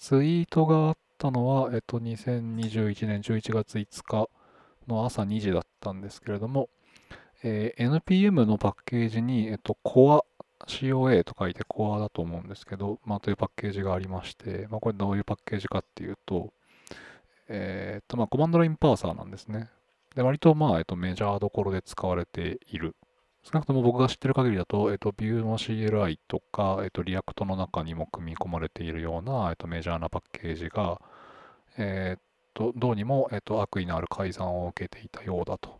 [0.00, 4.28] ツイートがあったのは、えっと、2021年11月5日
[4.86, 6.68] の朝2時だったんですけれども、
[7.42, 10.24] えー NPM のパッケージに、えっと、Core、
[10.68, 16.52] COA と書いて Core だと思うんですけど、まあ、というパッケージがありまして、まあ、これどういうパッケージかっていうと、
[17.48, 19.70] えーっと、まあ、コマンドラインパーサーなんですね。
[20.14, 22.94] で、割と、まあ、えっと、メジャーどころで使われている。
[23.42, 31.00] 少なくとも僕が知ってる限りだと、えっと、Vue の CLI とか、えっと、React の中にも組み込まれているような、えっと、メジャーなパッケージが、
[31.78, 35.77] えっと、どうにも、えっと、悪意のある改ざんを受けていたようだと。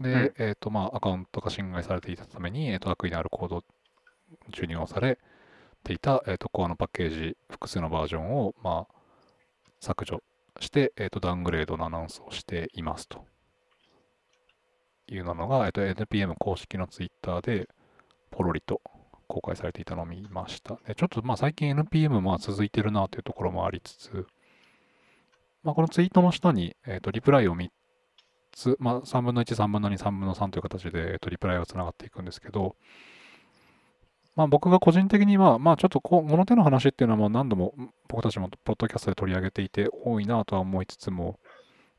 [0.00, 3.64] で、うんえっと、まあ、アカウントが侵害されていたために、えっと、悪意のあるコード
[4.52, 5.18] 注入をされ
[5.84, 8.94] ていた、えっと、コアのパッケージ、複数のバージョンを、まあ、
[9.80, 10.22] 削除
[10.60, 13.24] して、えっと、ダウングレードのアナウンスをしていますと。
[15.10, 17.68] いうのが、えっと、NPM 公式のツイッターで、
[18.30, 18.82] ポロリと
[19.26, 20.78] 公開されていたのを見ました。
[20.86, 24.26] でちょっとまあ最近 NPM まあ続いてるなというところもありつつ、
[25.62, 27.70] まあ、このツイートの下に、えっとリプライを3
[28.58, 32.76] つ、まあ、3分の1、3分の2、3分の3という形で、えっとリプライがつながっていくんですけど、
[34.36, 37.74] まあ、僕が個人的には、まあ、ちょっとこの手の話っていうのはもう何度も
[38.08, 41.40] 僕たちもポッドキャストで取り上げていて多いなとは思いつつも、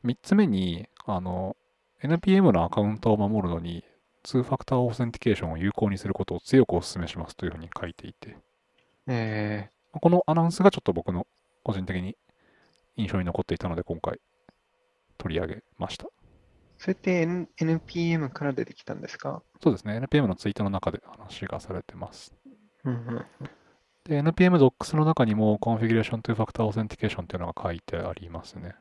[0.05, 1.57] 3つ目に、あの、
[2.01, 3.83] NPM のアカウントを守るのに、
[4.23, 8.37] 2ファクターオーセンティケーションを有効にすることを強くお勧めしますというふうに書いていて、
[9.07, 11.25] えこのアナウンスがちょっと僕の
[11.63, 12.15] 個人的に
[12.95, 14.19] 印象に残っていたので、今回
[15.17, 16.07] 取り上げました。
[16.79, 19.43] ー、それって N- NPM から出てきたんですか？
[19.61, 22.33] そうですね、NPM のツイートの中で話がされてます。
[22.85, 23.25] うんうん。
[24.05, 28.75] で、NPM Docs の中にも Configuration to Factor Authentication っていうのが書いてありますね。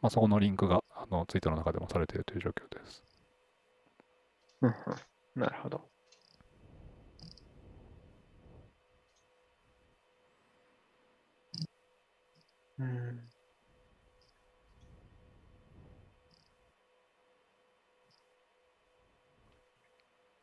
[0.00, 3.04] まあ、そこのリンクがあのツイートの中でもされているという状況です。
[4.62, 4.74] うんうん
[5.40, 5.88] なるほど。
[12.78, 13.27] うん。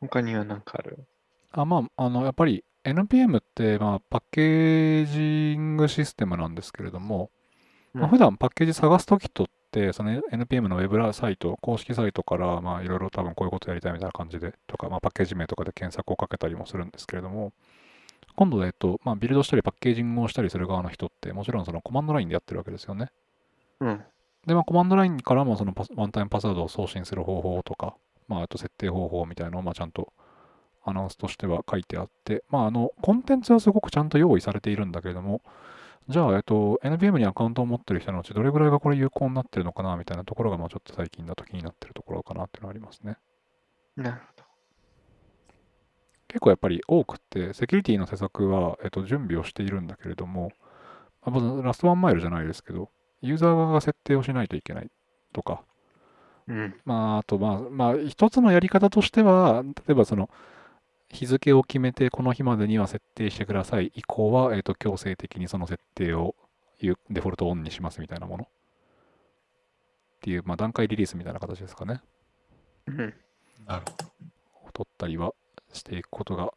[0.07, 0.99] 他には何かある？
[1.51, 7.31] あまあ、あのやっぱり NPM って、まあ、パッケージングシステムなんですけれども、
[7.93, 17.53] まあ、うん普段パッケージ探すときとって、その NPM のウェブサイト、公式サイトから、まあ、いろいろ多分こういうことやりたいみたいな感じで、とか、まあ、パッケージ名とかで検索をかけたりもするんですけれども、
[18.35, 23.09] 今度、えっと、まあ、ビルドしたりパッケージングをしたりする側の人って、もちろんそのコマンドラインでやってるわけですよね。
[23.79, 24.03] うん。
[24.45, 27.95] で、まあ、コマンドラインからもそのワンタイムパスワードを送信する方法とか、
[28.27, 30.13] まあ、あと設定方法みたいなのを、まあ、ちゃんと
[30.83, 35.41] アナウンスとしては書いてあって、まあ、あの、コンテンツはすごくちゃんと用意されているんだけれども、
[36.07, 43.17] じゃあ、えっと、NPM にアカウントを持ってる人のうち、どれぐらいがこれ有効になってるのかな、みたいなところが、まあ、ちょっと最近だと気になってるところかなっていうのはありますね。
[43.95, 44.45] なるほ
[46.35, 50.51] 結構やっぱり多くて、セキュリティの施策は、えっと、準備をしているんだけれども、
[51.25, 52.89] まあ、ラストワンマイルじゃないですけど、
[53.21, 54.91] ユーザー側が設定をしないといけない
[55.31, 55.74] とか、ど。
[56.47, 56.75] うん。
[56.85, 60.29] まあ、あと、まあ、まあ、一つのやり方としては、例えばその、
[61.09, 63.91] 日付を決めて、この日までには設定してください。
[63.95, 66.35] 以降は、えっ、と、強制的にその設定を、
[66.79, 68.43] ゆデフォルトオンにしますみたいなもの。
[68.43, 68.47] っ
[70.21, 72.01] ていう、まあ、段階リリースみたいな形ですかね。
[72.87, 73.13] うん。
[73.65, 74.05] なるほど。
[74.67, 75.33] を取ったりは
[75.73, 76.53] していくことが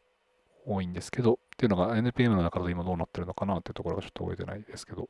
[0.66, 5.08] 多いんですけど、っていうのが NPM の中で今どうなってるのかなっていうところがちょっと覚えてないですけど。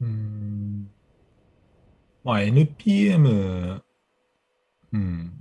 [0.00, 0.90] うーん。
[2.24, 3.82] まあ NPM、
[4.92, 5.32] うん、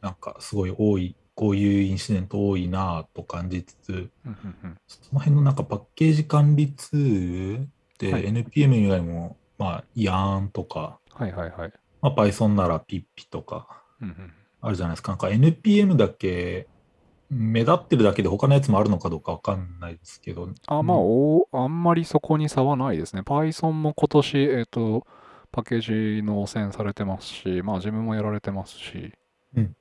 [0.00, 4.10] なんかすごい多い、こういうインシデント多いなぁと感じつつ、
[4.86, 7.66] その辺のなんかパッケージ管理ツールっ
[7.98, 11.72] てはい NPM 以外も、まあ YARN とか、はいはいはい。
[12.02, 13.82] まあ、Python なら PIP とか
[14.60, 15.12] あるじゃないですか。
[15.12, 16.68] なんか NPM だけ
[17.30, 20.48] 目立ってるだけで他のやつもあるのかどうかわかんないですけど。
[20.66, 23.22] あ、まあ、うんおあんまりそこに差はないですね。
[23.22, 25.06] Python も今年、えっ、と、
[25.56, 29.14] パッケージの汚染されてますし、まあ自分もやられてますし、
[29.56, 29.74] うん。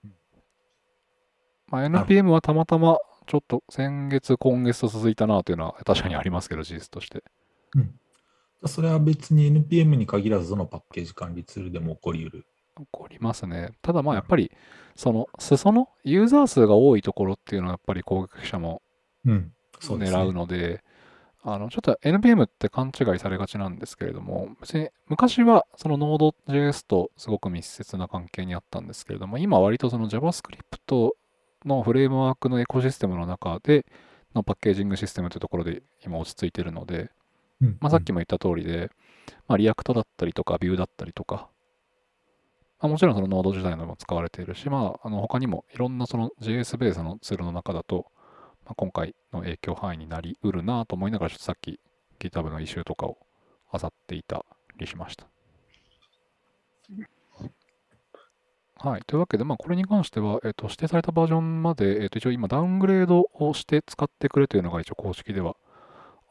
[1.68, 2.98] まあ、NPM はたまたま
[3.28, 7.26] ちょっと先月、今月と続いたなというのは確かにありますけど、事実として。
[8.66, 12.46] それは別に NPM に限らず、どのパッケージ管理ツールでも起こり得る。
[12.78, 13.72] 起こりますね。
[13.82, 14.54] ただまあやっぱり、
[14.96, 18.82] その裾のユーザー数が多いところっていうのはやっぱり攻撃者も
[19.26, 20.85] 狙うので、
[21.48, 31.12] あのちょっと NPM って勘違いされがちなんですけれども、別に昔はその Node.js とすごく密接な関係にあったんですけれども、今割とその JavaScript
[31.64, 33.86] のフレームワークのエコシステムの中で
[34.34, 37.12] のパッケージングシステムというところで今落ち着いているので、
[37.62, 37.78] うん。
[37.80, 38.90] まあ、さっきも言った通りで、
[39.48, 41.48] まあ、 React だったりとか、 Vue だったりとか、
[42.80, 48.08] まあ、もちろんその Node 自体のも使われているし、まあ、あの他にもいろんなその JS ベースのツールの中だと、
[48.66, 51.80] まあ、今回の影響範囲になりうるなと思いながら、ちょっとさっき
[52.20, 53.18] GitHub のイシューとかを
[53.74, 54.44] 漁っていた
[54.78, 55.28] りしました。
[58.78, 59.02] はい。
[59.08, 65.56] というわけで、まあ、これに関しては、えっ、と、指定されたバージョンまで、えっ、と、一応今、ダウングレードをして使ってくれというのが一応公式では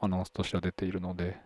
[0.00, 1.38] アナウンスとしては出ているので、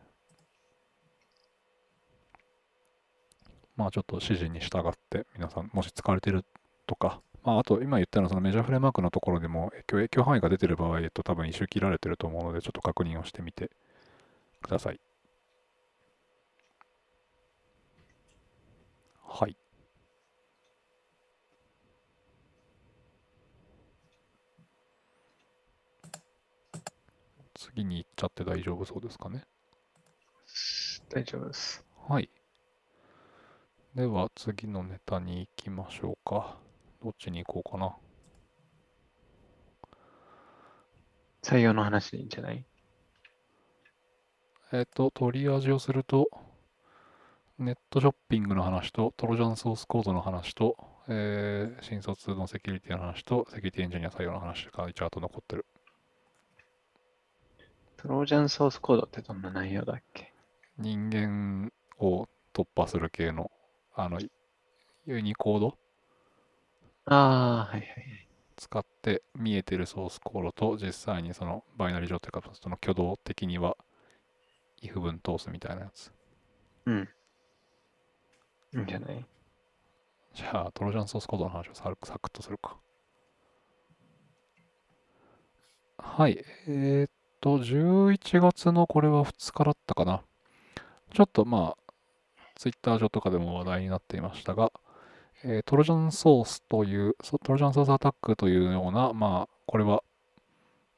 [3.76, 6.45] まあ、ちょっと指示に従って、皆さん、もし使われてる
[6.86, 7.22] とか、
[7.53, 13.70] あ、あと、今言ったようなそのメジャーフレームワークのところでも、影響影響範囲が出てる場合、えっと、多分一周切られてると思うので、ちょっと確認をしてみて
[14.62, 15.01] ください。
[19.22, 19.57] はい。
[27.55, 29.44] 次に行っちゃって大丈夫そうですかね。
[31.11, 31.84] 大丈夫です。
[32.09, 32.30] はい。
[33.94, 36.57] では次のネタに行きましょうか。
[37.03, 37.96] どっちに行こうかな。
[41.42, 42.64] 採用の話でいいんじゃない？
[44.72, 46.28] えっ、と、トリアージをすると、
[47.59, 50.76] ネットショッピングの話と、トロジャンソースコードの話と、
[51.09, 55.64] えー新卒のセキュリティの話と、セキュリティエンジニア採用の話が一応後残ってる。
[57.96, 60.34] トロージャンソースコードってどんな内容だっけ？
[60.76, 63.51] 人間を突破する系の、
[63.94, 64.20] あの、
[65.07, 65.78] ユニコード？
[67.11, 68.28] ああ、はいはいはい。
[68.56, 73.76] 使って見えてるソースコードと実際にそのバイナリ上というかその挙動的には
[74.82, 76.12] if 文通すみたいなやつ。
[76.86, 77.09] うん。
[78.74, 79.26] いいんじゃない？
[80.34, 82.78] じゃあトロジャンソースコードの話をサクサクッとするか。
[85.98, 86.44] はい。
[86.66, 90.22] えーっと、11月のこれは2日だったかな。
[91.14, 91.94] ちょっとまあ、
[92.56, 94.72] ツイッター上とかでも話題になっていましたが、
[95.45, 97.14] えートロジャンソースという、
[97.45, 100.03] トロジャンソースアタックというような、まあ、これは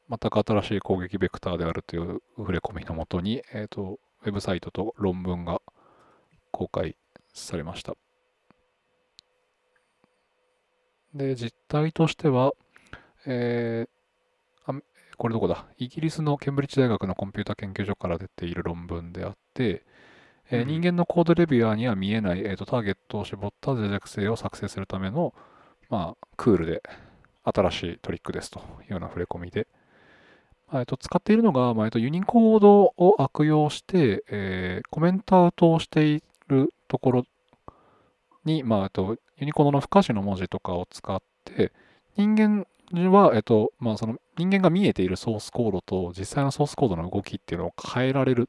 [0.09, 5.61] 全く新しい攻撃ベクターであるという触れ込みのもとに、えーと、ウェブサイトと論文が
[6.51, 6.97] 公開
[7.33, 7.95] されました。
[11.15, 12.53] で、実態としては、
[13.27, 13.91] えー
[14.73, 14.81] あ
[15.17, 15.67] これどこだ？
[15.77, 19.85] イギリスのケンブリッジ大学のコンピュータ研究所から出ている論文であって、
[20.51, 20.67] えーうん。
[20.67, 25.35] 人間のコードレビュアーには見えない、えーとターゲットを絞った脆弱性を作成するための、
[25.89, 26.83] まあ、クールで
[27.45, 29.67] 新しいトリックですというような触れ込みで、
[30.71, 37.25] まあえーと使っているのが、まあえーとユニコードを悪用して、えーコメントアウトをしているところ
[38.45, 41.73] に、まあ、えっとユニコードの不可視の文字とかを使って、
[42.17, 42.67] 人間
[43.11, 48.49] は、えっと、まあ、その人間が見えているソースコードと実際のソースコードの動きっていうのを変えられる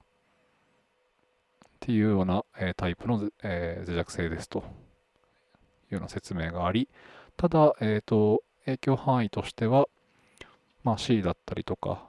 [1.82, 4.64] っていうような、えータイプの、えー脆弱性ですと。
[5.92, 6.88] いうような説明があり、
[7.38, 9.88] ただ、えっと、影響範囲としては、
[10.84, 12.08] まあ、C だったりとか、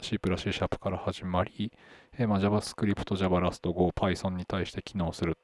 [0.00, 1.72] C プラ C シャープから始まり、
[2.18, 5.36] えーまあ、JavaScript、Java、Rust、Go、Python に対して機能する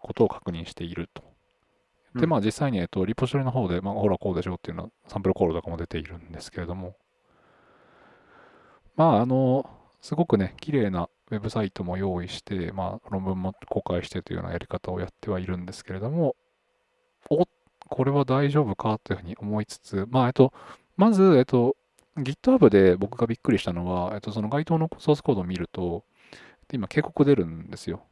[0.00, 1.22] ことを確認していると。
[2.14, 2.28] で、うん。
[2.28, 6.96] まあ実際に、えっと、リポジトリの方で、まあ、ほらこうでしょうっていうのはサンプルコードとかも出ているんですけれども、
[8.96, 9.68] まあ、あの、
[10.00, 16.36] すごくね、綺麗なウェブサイトも用意して、まあ、論文も公開してというようなやり方をやってはいるんですけれども、
[17.30, 17.46] お
[17.88, 20.52] これは大丈夫かというふうに思いつつ、まあ、えっと、
[20.98, 21.74] まず、えっと、
[22.18, 26.04] GitHub で僕がびっくりしたのは、えっと、その該当のソースコードを見ると、
[26.70, 28.04] 今警告出るんですよ。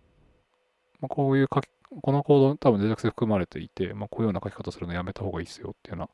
[1.00, 1.68] まあ、こういう書き、
[2.00, 6.08] このコード多分脆弱性含まれていて、まあ、こういうような書き方するのやめた方がいいですよっていうよ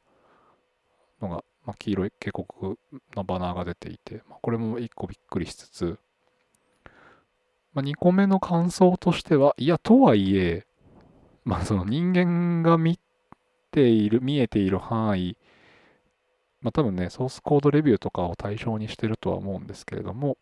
[1.20, 2.78] うなのが、まあ、黄色い警告
[3.14, 5.98] のバナーが出ていて、まあ、これも1個びっくりしつつ、
[7.76, 10.66] まあ、2個目の感想としては、いや、とはいえ、
[11.44, 12.98] まあ、その人間が見
[13.70, 15.36] ている、見えている範囲、
[16.62, 20.38] まあ、多分ね、ソースコードレビューとかを対象にしてるとは思うんですけれども、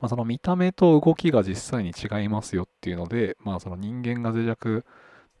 [0.00, 4.84] まあ、その見た目と動きが実際に違いますよっていうので、まあ、その人間が脆弱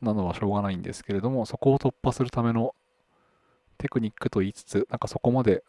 [0.00, 2.76] なのはしょうがないんですけれども、そこを突破するための
[3.78, 5.64] テクニックと言いつつ、なんかそこまで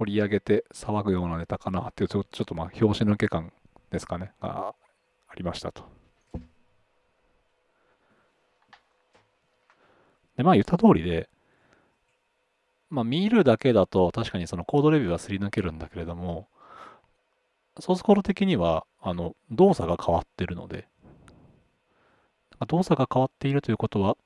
[0.00, 3.52] 取り上げて騒ぐようなネタかなっていう、ちょっとまあ、拍子抜け感
[3.90, 4.74] ですかね、が
[5.28, 5.84] ありましたと。
[10.38, 11.28] で、まあ言った通りで、
[12.88, 16.48] まあ見るだけだと確かにそのコードレビューはすり抜けるんだけれども、
[17.78, 20.88] ソースコード的には、あの、動作が変わってるので、
[22.68, 24.16] 動作が変わっているということは、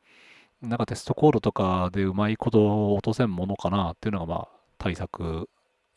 [0.63, 4.49] なんかテストコードとかでうまいことを落とせんものかなっていうのが、まあ、
[4.79, 5.49] 対策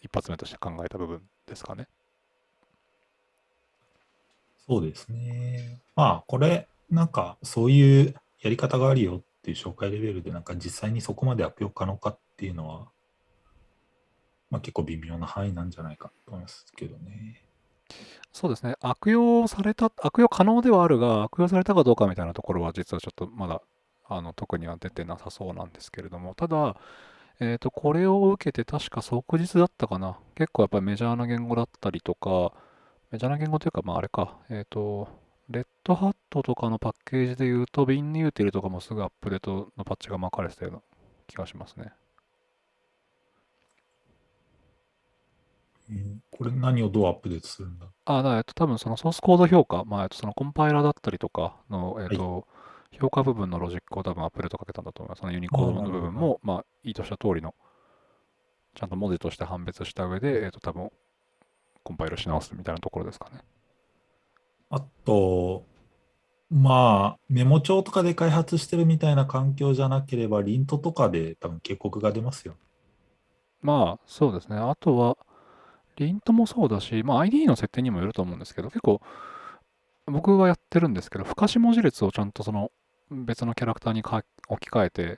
[0.01, 1.87] 一発目として考えた部分ですかね。
[4.67, 5.79] そうですね。
[5.95, 12.87] まあ、これ、なんかそういうやり方があるよっていう紹介レベルで、なんか実際にそこまで悪用可能かっていうのは、
[14.49, 17.43] まあ、結構微妙な範囲なんじゃないかと思いますけどね。
[18.31, 18.75] そうですね。
[18.81, 23.61] 悪用された、悪用可能ではあるが、悪用されたかどうかみたいなところは実はちょっとまだ
[24.09, 26.75] あの特には出てなさそうなんですけれども、ただ、
[27.39, 30.17] えーと、これを受けて確か即日だったかな。
[30.35, 32.53] 結構やっぱりメジャーな言語だったりとか、
[33.11, 35.07] メジャーな言語というか、まああれか、えっ、ー、と、
[35.49, 40.81] レッドハットとかのパッケージで言うと、ビンニューティルとかもすぐアップデートのパッチが巻かれてたような
[41.27, 41.93] 気がしますね。
[46.31, 47.85] これ何をどうアップデートするんだ？
[48.03, 52.43] あ、だえっと、多分そのソースコード評価、まあ、えっと、そのコンパイラーだったりとかの、えっと、はい、
[52.99, 55.19] 評価部分のロジックを多分アップデートかけたんだと思います。
[55.19, 57.53] そのユニコードの部分も、まあ、意図した通りの、
[58.75, 60.91] ちゃんと文字として判別した上で、えっと、多分、
[61.83, 63.41] コンパイルし直すみたいなところですかね。
[64.69, 65.63] あと、
[66.49, 72.55] まあ、メモ帳とかで開発してるみたいな環境じゃなければ、リントとかで多分警告が出ますよ。
[73.61, 74.57] まあ、そうですね。
[74.57, 75.17] あとは、
[75.97, 79.01] リントもそうだし、まあ、ID の設定にもよると思うんですけど、結構、
[80.05, 82.71] 僕はやってるんですけど、不可視文字列をちゃんとその
[83.11, 84.23] 別のキャラクターに置
[84.59, 85.17] き換えてっ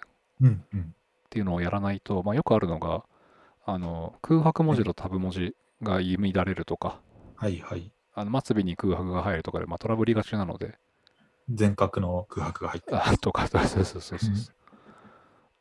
[1.30, 3.04] ていうのをやらないと、まあ、よくあるのが、
[3.66, 7.00] あの空白文字とタブ文字が言い乱れるとか、
[7.36, 7.92] はいはい。
[8.14, 10.78] あの末尾に空白が入るとかで、まあ、トラブりがちなので。
[11.52, 12.98] 全角の空白が入ってる。
[12.98, 14.20] あとか、そうそうそうそう。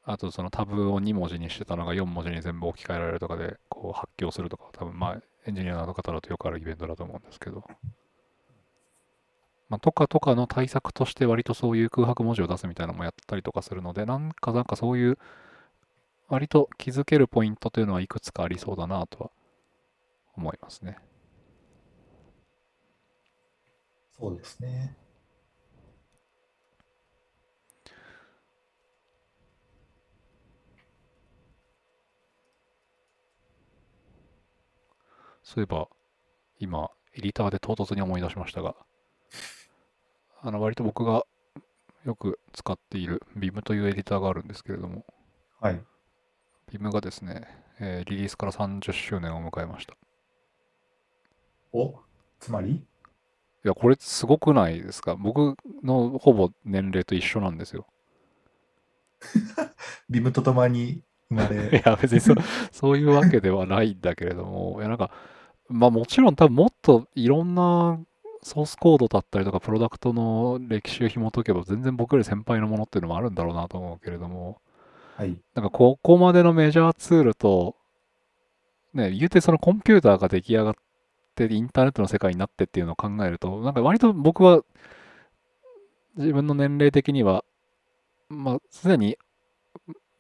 [0.05, 7.63] あとそのタブを2文字にしてたのが4文字に全部置き換えられるとかでこう発狂するとか多分まあエンジニアの方だとよくあるイベントだと思うんですけど、
[9.69, 15.19] まあ、とかとかの対策として割とそういう空白文字を出すみたいなのもやったりとかするのでなんかなんかそういう
[16.29, 19.31] 割と気づけるポイントというのはいくつかありそうだなとは
[20.37, 20.97] 思いますね。
[24.19, 24.97] そうですね。
[35.43, 35.89] そういえば、
[36.59, 38.77] 今、エディターで唐突に思い出しましたが、
[40.43, 41.25] あの割と僕が
[42.05, 45.05] よく使っている Vim というエディターがあるんですけれども、
[45.61, 45.81] はい。
[46.73, 47.49] Vim がですね、
[47.81, 49.95] えー、リリースから30周年を迎えました。
[51.73, 52.01] お
[52.41, 52.73] つまり？
[52.73, 52.81] い
[53.65, 55.17] や、これすごくないですか？
[55.17, 57.87] 僕のほぼ年齢と一緒なんですよ。
[60.09, 61.71] ビムとともに生まれ。
[61.79, 62.35] いや、別にそ
[62.71, 65.11] そういうわけではないんだけれども、いや、なんか、
[65.69, 67.99] まあもちろん多分もっといろんな
[68.43, 74.61] ソースコードだったりとかプロダクトの歴史を紐解けば全然僕より先輩のものっていうのもあるんだろうなと思うけれども、
[75.17, 77.77] はい、なんかここまでのメジャーツールと、
[78.95, 80.75] ね、言うてそのコンピューターが出来上がっ
[81.35, 84.63] てインターネットの世界になってっていうのを考えると、なんか割と僕は
[86.17, 87.45] 自分の年齢的には、
[88.29, 89.17] まあすでに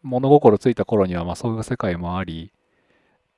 [0.03, 2.53] 物心ついた頃にはまあそういう世界もあり、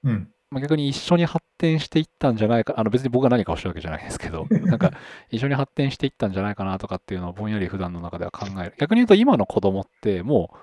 [0.04, 4.92] うん、まあ、逆に一緒に発展していったんじゃないか、あの別に僕が何かをしたわけじゃないですけど、 なんか
[5.30, 8.74] 一緒に発展していったんじゃないかなとかっていうのをぼんやり普段の中では考える。
[8.78, 10.56] 逆に言うと今の子供ってもう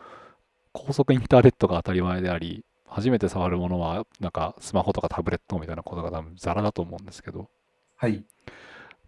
[0.73, 7.49] 高速インターネットが当たり前であり、初めて触るものはなんかスマホとかタブレットみたいなことが多分ザラだと思うんですけど。
[7.95, 8.15] はい。
[8.15, 8.23] っ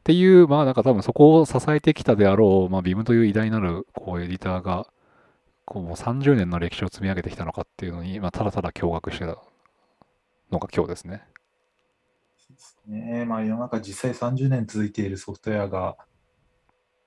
[0.03, 4.88] ていう、まあなんか多分そこを支えてきたであろう、まあ BIM という偉大なるこうエディターが、
[5.65, 9.38] こうもう30年の歴史を積み上げてきたのかっていうのに、まあただただ驚愕してた
[10.52, 11.24] のが今日ですね。
[12.88, 15.97] ねまあ、世の中実際30年続いているソフトウェアが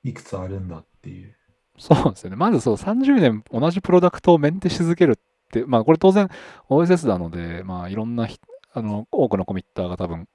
[0.04, 1.36] いくつあるんだっていう。
[1.78, 2.36] そうですよね。
[2.36, 6.28] まずそう30年同じプロダクトをメンテし続けるって、まあこれ当然
[6.68, 8.28] OSS なので、まあいろんな
[8.74, 10.28] あの多くのコミッターが多分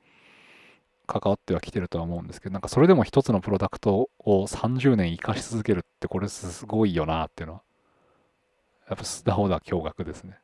[1.06, 7.62] 関わってはきてるとは思うんですけど、なんかそれでも一つのプロダクトを30年生かし続けるってこれすごいよなっていうのは、
[8.90, 10.40] やっぱ素直な驚愕ですね。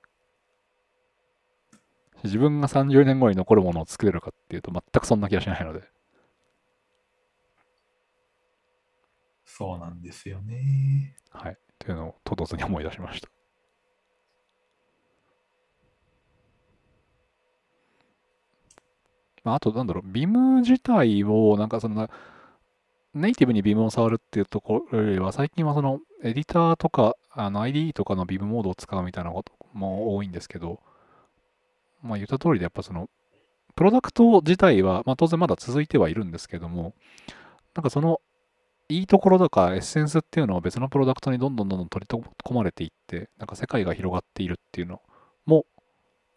[2.24, 5.84] 自分が30年後に残るものを作れるかっていうと全くそんな気がしないので。
[9.46, 11.16] そうなんですよね。
[11.30, 11.58] はい。
[11.78, 13.30] というのを唐突に思い出しました。
[19.46, 22.10] あと、なんだろう、ビム自体を、なんかその、
[23.14, 30.80] ネイティブにビムを触るっていうところよりは、最近はその、エディターとか、あの IDE とかのビムモードを使うみたいなことも多いんですけど、
[32.04, 33.10] まあ、言った通りで、やっぱその、
[33.76, 36.94] プロダクト自体は、まあ、当然まだ続いてはいるんですけども、
[37.74, 38.22] なんかその、
[38.90, 45.02] いいところとかエッセンスっていうのを別のプロダクトにどんどんどんどん取り込まれていって、なんか世界が広がっているっていうの
[45.46, 45.66] も、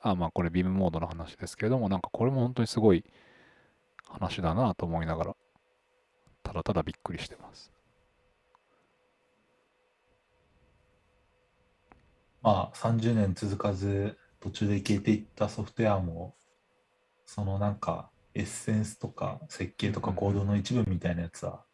[0.00, 3.04] あまあこれビームモードの話ですけれども、なんかこれも本当にすごい
[4.04, 5.36] 話だなと思いながら、
[6.42, 7.72] ただただびっくりしてます。
[12.42, 16.36] まあ30年続かず途中で消えていったソフトウェアも
[17.24, 21.64] そのなんかエッセンスとか設計とかコードの一部みたいなやつは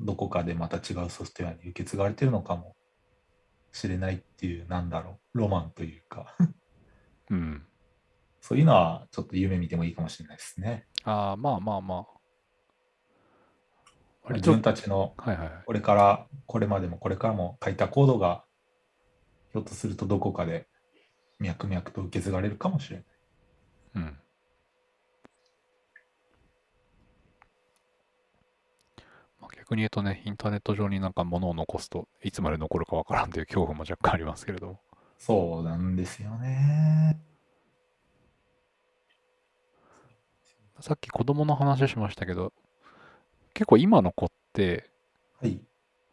[0.00, 2.76] どこかでまた違うソフトウェアに受け継がれてるのかも
[3.72, 6.36] しれないっていうなんだろうロマンというか
[7.30, 7.62] うん。
[8.40, 10.86] そういうのはちょっと夢見てもいいかもしれないですね。
[11.02, 12.06] ああ、まあまあまあ。
[14.22, 15.14] 割自と、分たちの。
[15.66, 18.44] これからこれまでもこれからも書いたコードが
[19.50, 20.68] ひょっとするとどこかで
[21.38, 23.04] 脈々と受け継がれるかもしれない。
[23.96, 24.02] うん。
[29.40, 34.80] まあ、逆に言うとね、インターネット上になんか物を残すといつまで残るかわからんという恐怖も若干ありますけれども。
[35.16, 37.20] そうなんですよね。
[40.80, 42.52] さっき子供の話しましたけど、
[43.52, 44.90] 結構今の子って、
[45.40, 45.60] はい。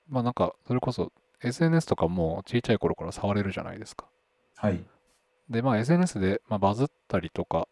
[0.07, 1.11] まあなんかそれこそ
[1.43, 4.07] SNS とかも小さい頃から触れるじゃないですか。
[4.55, 4.83] はい。
[5.49, 7.67] で、まあ SNS でまあバズったりとか、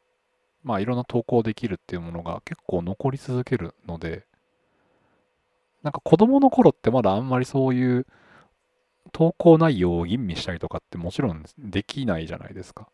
[0.64, 4.26] まあいろんな投稿できるっていうものが結構残り続けるので、
[5.82, 8.06] なんか子供の頃ってまだあんまりそういう
[9.12, 12.88] 投稿内容を吟味したりとかってもちろんできないじゃないですか。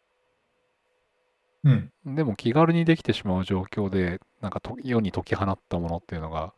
[1.63, 1.91] うん。
[2.05, 6.53] でも気軽にできてしまう状況で、なんかと世に解き放ったものっていうのが、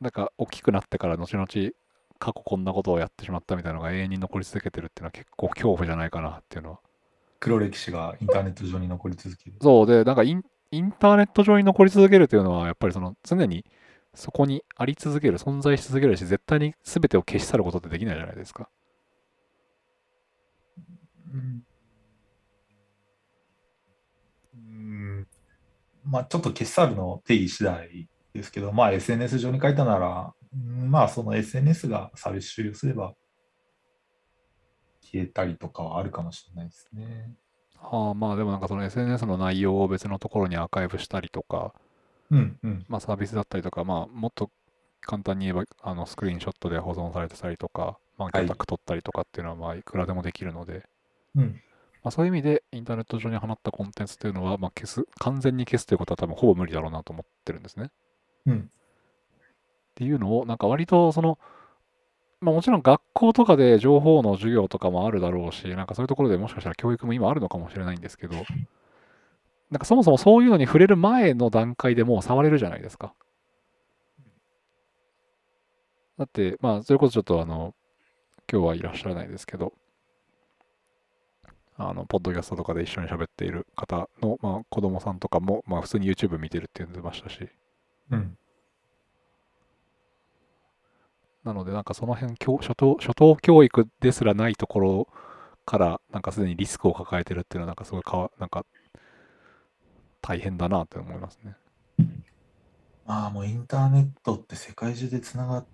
[0.00, 1.46] なんか大きくなってから後々
[2.18, 6.80] 過去こんなことをやってしまったみたいなのが永遠に残り続けてるっていうのは結構恐怖じゃないかなっていうのは。
[7.38, 9.56] 黒歴史がインターネット上に残り続ける。
[9.60, 13.64] そうで、なんかインインターネット上に残り続けるっていうのはやっぱりその常に
[14.14, 18.68] そこにあり続ける、存在し続けるし、絶対に全てを消し去ることってできないじゃないですか。
[21.32, 21.62] うん。
[24.54, 25.26] うん
[26.04, 30.45] まあちょっと消し去るの定義次第ですけど、まあ SNS 上に書いたなら、うん
[30.88, 33.14] まあその SNS がサービス終了すれば
[35.02, 37.34] 消えたりとかはあるかもしれないですね。
[37.78, 41.74] ああまあでもなんかその SNS の内容を別のところにアーカイブしたりとか、
[42.30, 42.84] うんうん。
[42.88, 44.50] まあ、サービスだったりとか、まあ、もっと
[45.00, 50.84] 簡単に言えばあのスクリーンショットで保存されてたりとか、まあ、はい魚拓取ったりとかっていうのはまあいくらでもできるので、
[51.34, 51.60] うん。
[52.02, 57.90] まあ、そういう意味でインターネット上に放ったコンテンツっていうのは、まあ、消す完全に消すということは多分ほぼ無理だろうなと思ってるんですね。
[58.46, 58.70] うん。
[59.96, 61.38] っていうのをなんか割とその、
[62.42, 68.34] まあ、もちろん学校とかで情報の授業とかもあるだろうしなんかそういうところでもしかしたら教育も今あるのかもしれないんですけど
[69.70, 73.14] なんかそもそもそういうのに触れる前の段階でもう触れるじゃないですか。
[76.18, 77.74] だってまあそれこそちょっとあの
[78.52, 79.72] 今日はいらっしゃらないですけど
[81.78, 87.48] あのポッドキャストとかで一緒に喋っている方の、まあ、子供さんとかも、まあ、普通に YouTube 見てるって言ってましたし
[88.10, 88.38] うん。
[91.46, 95.08] なので、なんかその辺教初等、初等教育ですらないところ
[95.64, 98.66] から、なんかすでにリスクを抱えてるっていうのは、なんかすごいかわ、なんか
[100.20, 101.56] 大変だなって思いますね。
[103.06, 105.66] まあもうインターネットって世界中でつながっ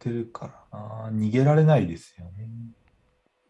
[0.00, 1.10] てるからな。
[1.12, 2.48] 逃げられないですよね。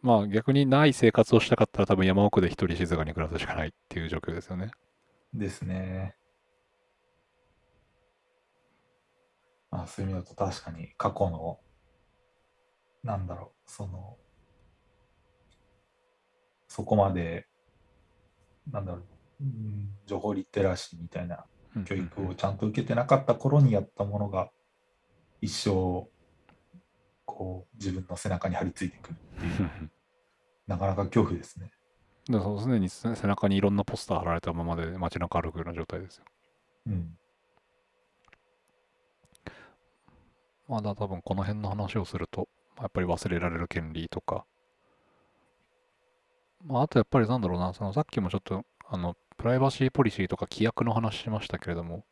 [0.03, 4.70] まあ逆にない生活をしたかったら多分山奥で一人静かに暮らすしかないっていう状況ですよね。
[5.33, 6.16] ですね。
[9.73, 11.59] まあそういう意味だと確かに過去の、
[13.03, 14.18] なんだろう、その、
[16.68, 17.49] そこまで、
[18.70, 19.03] なんだろう、
[19.41, 21.45] うん情報リテラシーみたいな
[21.85, 24.51] 教育をちゃんと受けてなかった頃にやったものが
[25.41, 26.07] 一生
[27.25, 29.91] こう自分の背中に張り付いてくるっていう
[30.68, 31.73] なかなか恐怖ですね。
[32.29, 36.25] だからそう常に背背中にいろんなポスター貼られたままで街中歩くような状態ですよ。
[36.87, 37.18] うん。
[40.73, 44.47] まあだ多分この辺の話をすると、まあやっぱり忘れられる権利とか、
[46.64, 52.07] まああとやっぱりなんだろうな、そのさっきもちょっとあのプライバシーポリシーとか規約の話しましたけれども、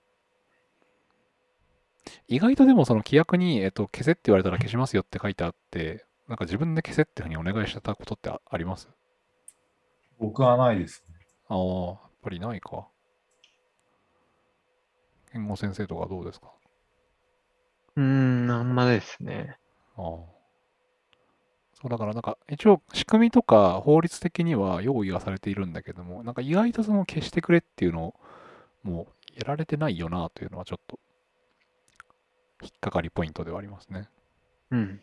[2.29, 8.91] 意外とでもその規約に、えっと、消せって言われたら消しますよって書いてあって、なんか自分で消せっていうふうにお願いしてたことってああります？
[10.19, 11.15] 僕はないですね。
[11.49, 12.89] ああ、やっぱりないか。
[15.33, 16.53] 健吾先生とかどうですか？
[17.97, 19.57] うーん、あんまですね。
[19.97, 20.41] ああ。
[21.74, 28.14] そうだからなんか一応仕組みとか法律的には用意はされているんだけども、なんか意外とその消してくれっていうのを
[28.82, 30.99] もうやられてないよなというのはちょっと
[32.62, 34.09] 引っかかりポイントではありますね。
[34.70, 35.01] うん。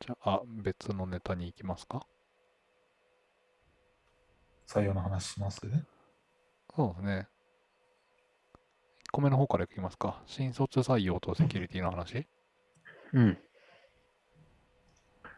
[0.00, 2.04] じゃあ、別のネタに行きますか？
[4.66, 5.60] 採用の話します？
[6.74, 7.28] そうですね。
[9.14, 10.20] 1個目の方からいきますか。
[10.26, 12.26] 新卒採用とセキュリティの話
[13.12, 13.38] うん。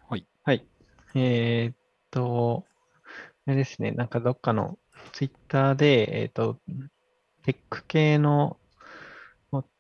[0.08, 0.26] はい。
[0.44, 0.66] はい。
[1.14, 1.76] えーっ
[2.10, 2.64] と、
[3.46, 4.78] あれですね、なんかどっかの
[5.12, 6.58] ツイッターで、えーっと、
[7.44, 8.56] テック系の、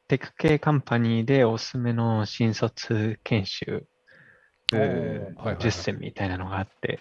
[0.08, 3.86] テック系カンパニーでおすすめの新卒研修、
[4.74, 7.00] おーはいはいはい10選みたいなのがあって、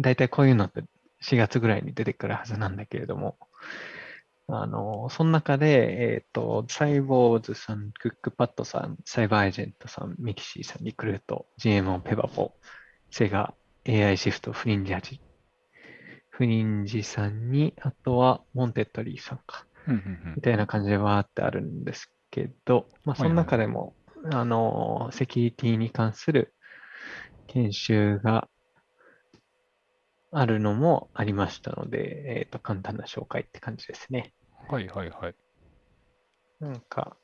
[0.00, 0.82] だいたいこういうのって
[1.20, 3.36] 4月ぐらいに出てくるはずなんだけれども、
[4.52, 12.52] あの、その中で、えっ、と、サイボウズさん、クックパッドさん、サイバーエージェントさん、ミクシィさん、リクルート、GMO、ペパボ、
[13.10, 13.54] セガ、
[13.86, 15.20] AI シフト、フリンジ味、
[16.30, 19.66] フリンジさんに、あとは、ウォンテッドリーさんか。
[20.36, 23.94] みたいな感じでわーってあるんですけど、まあ、その中でも、
[24.32, 26.54] あの、セキュリティに関する
[27.46, 28.48] 研修が
[30.32, 34.32] あるのもありましたので、えっ、と、簡単な紹介って感じですね。
[34.68, 35.34] はいはいはい。
[36.60, 37.16] なんか、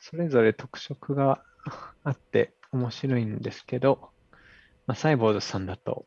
[0.00, 1.42] それぞれ特色が
[2.04, 4.10] あって面白いんですけど、
[4.86, 6.06] まあ、サイボーズさんだと、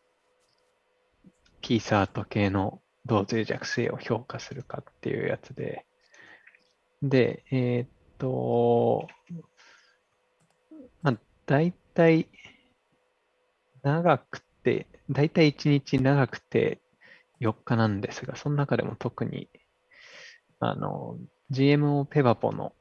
[1.61, 5.85] キーサート系のどう脆弱性を評価するかっていうやつで、
[7.01, 9.07] で、えーっと、
[11.01, 12.27] まあ、大体、
[13.83, 16.81] 長くて、大体1日長くて
[17.39, 19.49] 4日なんですが、その中でも特に、
[20.59, 21.17] あの、
[21.51, 22.73] GMO ペバポの。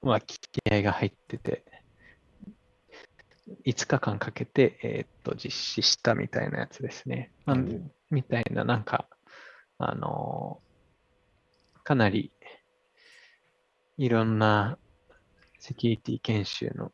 [0.00, 0.38] は気
[0.70, 1.64] 合が入ってて、
[3.64, 7.32] 5日間かけて、えーっと、実施したみたいなやつですね。
[7.46, 9.06] まあうんみたいな、なんか、
[9.78, 10.68] あのー
[11.84, 12.32] かなり、
[13.96, 14.78] いろんな
[15.58, 16.92] セキュリティ研修の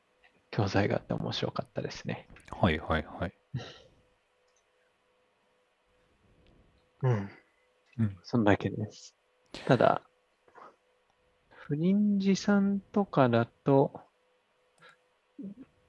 [0.50, 2.28] 教材があって面白かったですね。
[2.50, 3.32] はいはいはい。
[7.02, 7.30] うん。
[7.98, 9.16] うんそんだけです。
[9.66, 10.02] ただ、
[11.48, 14.00] フリンジさんとかだと、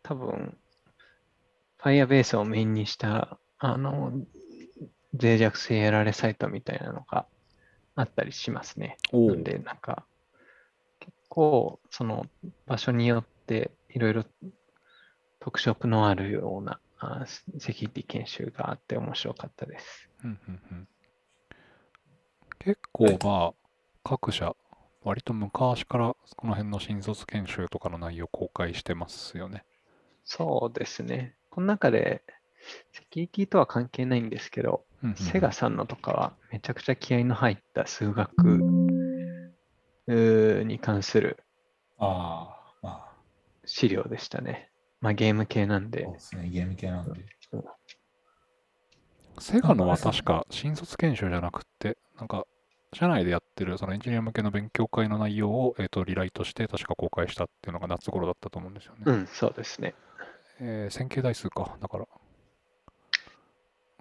[0.04, 0.58] 多分、
[1.80, 4.12] Firebase をメインにした、あの、
[5.14, 7.28] 脆弱性やられサイトみたいなのが
[7.96, 8.98] あったりしますね。
[9.12, 10.06] おなんで、なんか、
[11.00, 12.26] 結構、その
[12.66, 14.26] 場所によって、いろいろ
[15.40, 17.26] 特色のあるようなあ
[17.60, 20.10] セキュリティ研修があって面白かったです。
[20.24, 20.88] うんうんうん。
[22.66, 23.54] 結構まあ、
[24.04, 24.56] 各社、
[25.04, 29.64] 割と昔からこの辺の新卒研修とかの内容を公開してますよね。
[30.24, 31.36] そうですね。
[31.52, 32.24] この中で、
[32.92, 38.32] セキュリティとは関係ないんですけど、うんうんうんセガさんのとかはめちゃくちゃ気合の入った数学
[40.08, 41.44] に関する
[43.66, 44.72] 資料でしたね。
[45.02, 46.14] まあゲーム系なんでそう。
[46.14, 47.24] ですね、ゲーム系なんで。
[49.40, 52.48] セガのは確か新卒研修じゃなくって、なんか、
[52.96, 59.02] 社内でやってるそのエンジニア向けの勉強会の内容を、えー、とリライトして確か公開したっていうのが夏頃だったと思うんですよね。
[59.06, 59.94] うん、そうですね。
[60.62, 61.78] えー線形代数か。
[61.82, 62.08] だから、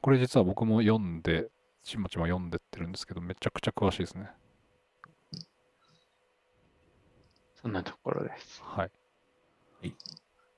[0.00, 1.48] これ実は僕も読んで、
[1.82, 4.30] ちまちま読んでってるんですけど、めちゃくちゃ詳しいですね。
[7.60, 8.62] そんなところです。
[8.62, 8.90] はい。
[9.80, 9.94] はい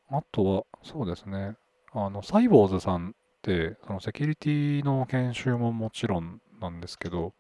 [0.09, 1.57] あとは、そうですね。
[1.93, 3.13] あの、サイボーズさんっ
[3.43, 7.35] て、そのセキュリティの研修ももちろんなんですけど、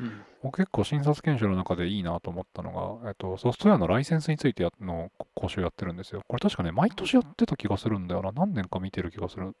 [0.00, 0.52] うん。
[0.52, 6.22] 結構新卒研修の中でいいなと思ったのが、えっと、ソフトウェアのライセンスについての講習やってるんですよ。
[6.26, 8.32] これ確かね、毎年やってた気がするんだよな。
[8.32, 9.54] 何年か見てる気がするん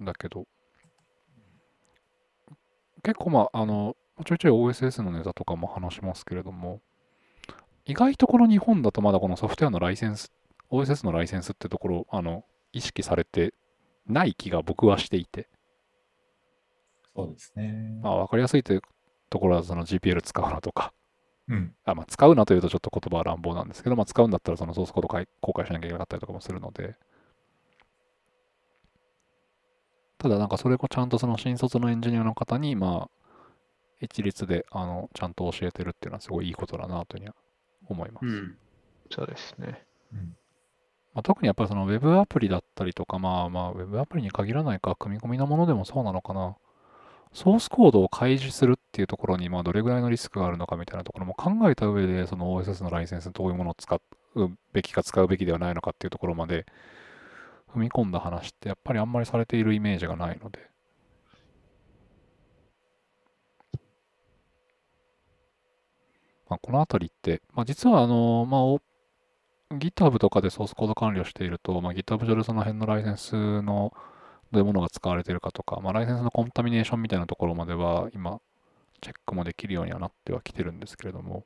[0.00, 0.46] だけど、
[3.02, 6.80] 結構まあ、あの、ちょいちょい OSS のネタとかも話しますけれども、
[7.86, 10.30] 意外とこの日本だとまだこのソフトウェアのライセンス、
[10.70, 13.54] OSS のライセンスってところ、あの、意識されて
[14.06, 15.48] ない気が僕はしていて、
[17.14, 18.00] そうですね。
[18.02, 18.82] まあ、わかりやすいという
[19.28, 20.92] ところはその GPL 使うなとか、
[21.48, 21.74] うん。
[21.84, 26.96] あまあ、使うなというとちょっと言葉は乱暴なんですけど、まあ、使うんだったらそのソースコードかい公開しなきゃいけなかったりとかもするので、
[30.18, 33.10] ただなんかそれをちゃんとその新卒のエンジニアの方に、まあ、
[34.00, 37.34] 一律であのちゃんと教えてるっていうのはすごいいいことだなというふうには
[37.88, 38.26] 思います。
[38.26, 38.56] うん。
[39.10, 39.84] そうですね。
[40.12, 40.36] うん
[41.12, 46.56] まあ、特にやっぱりその Web アプリだったりとか、まあまあ Web アプリに限らないか、組み込みのものでもそうなのかな。
[47.32, 54.00] ソースコードを開示するっていうところに、まあどれぐらいのリスクがあるのかみたいなところも考えた上で、その OSS のライセンスどういうものを使
[54.34, 56.66] うべきか使うべきではないのかっていうところまで
[57.74, 60.70] 踏み込んだ話ってやっぱりあんまりされているイメージがないので。
[66.48, 73.92] まあ、このあたりって、まあ、実はあの、まあ、GitHub とかでソースコード管理をしていると、まあ、GitHub 上でその辺のライセンスの
[74.52, 78.40] どういうものが使われているかとか、まあ、ライセンスのコンタミネーションみたいなところまでは今、
[79.00, 81.44] チェックもできるようにはなってはきてるんですけれども、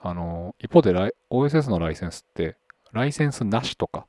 [0.00, 0.92] あの、一方で
[1.30, 2.56] OSS のライセンスって、
[2.92, 4.06] ライセンスなしとか、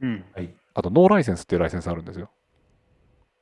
[0.00, 0.24] うん。
[0.34, 0.50] はい。
[0.74, 2.30] あとノーライセンスっていうライセンスあるんですよ。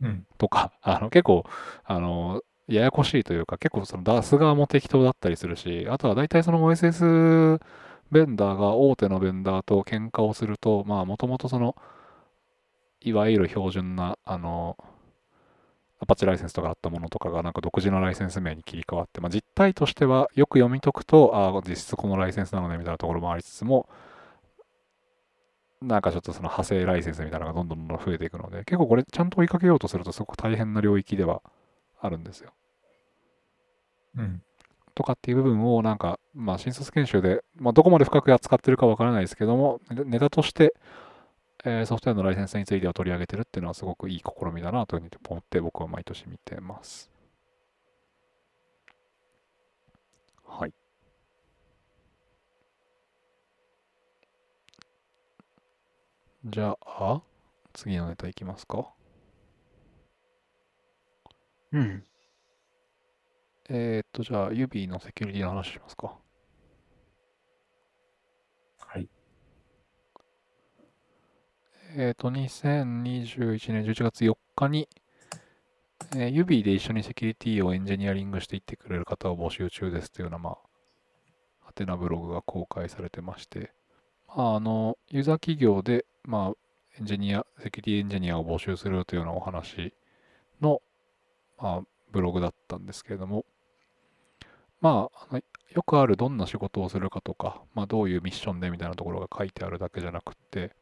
[0.00, 0.26] うん。
[0.38, 1.44] とか、 あの結構、
[1.84, 7.60] あの、ややこしいというか、結構その出す側も適当だったりするし、あとは大体その OSS
[8.10, 11.76] ベンダーが大手のベンダーと喧嘩をすると、まあもともとその、
[13.04, 14.76] いわゆる標準な、あの、
[16.00, 23.88] アパッチライセンスとかあったものとかがなんか独自のライセンス名に切り替わって、まあ、実態としてはよく読み解くと、ああ、実質このライセンスなのねみたいなところもありつつも、
[25.80, 31.42] なんかちょっとその派生ライセンスみたいなのがどんどんどんどん増えていくので、結構これちゃんと追いかけようとするとすごく大変な領域では
[32.00, 32.52] あるんですよ。
[34.16, 34.42] うん。
[34.94, 40.74] とかっていう部分をなんか、まあ、新卒研修で、まあ、どこまで深く扱ってるかわからないですけども、ネネタとして、
[41.64, 47.10] えーソフトウェアのライセンスについては取り上げてるっていうのはすごくいい試みだなというふうに思って僕は毎年見てます。
[50.44, 50.72] はい。
[56.44, 57.20] じゃあ、
[57.72, 58.92] 次のネタいきますか。
[61.72, 62.04] うん。
[63.68, 66.16] えーっと、じゃあ、指のセキュリティの話しますか。
[68.78, 69.08] はい。
[71.94, 74.88] えっ、と、2021年11月4日に、
[76.16, 80.56] えー、指で一緒にセキュリティをエンジニアリングしていってくれる方を募集中ですというような、まあ、
[81.60, 83.72] ハテナブログが公開されてまして、
[84.26, 86.58] まあ、あの、ユーザー企業で、まあ、
[86.98, 89.92] エンジニア、セキュリティエンジニアを募集するというようなお話
[90.62, 90.80] の、
[91.58, 93.44] まあ、ブログだったんですけれども、
[94.80, 95.42] まあ、あの
[95.74, 100.74] よくあるどんな仕事をするかとか、まあ、どういうミッションでみたいなところが書いてあるだけじゃなくって、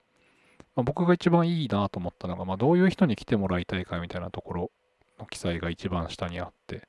[0.76, 4.70] まあ、僕が一番いいなと思ったのが、まあ、どういう人に来てもらいたいかみたいなところ
[5.18, 6.88] の記載が一番下にあって、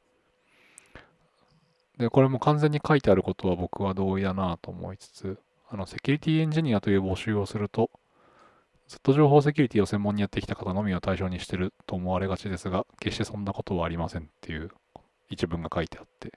[1.98, 7.92] で、これも完全に書いてあることは僕は同意だなと思いつつ、あの、セキュリティエンジニアという募集をすると、
[8.88, 14.72] ずっと情報セキュリティを専門にやってきた方のみを対象にしてると思われがちですが、決してそんなことはありませんっていう
[15.30, 16.34] 一文が書いてあって、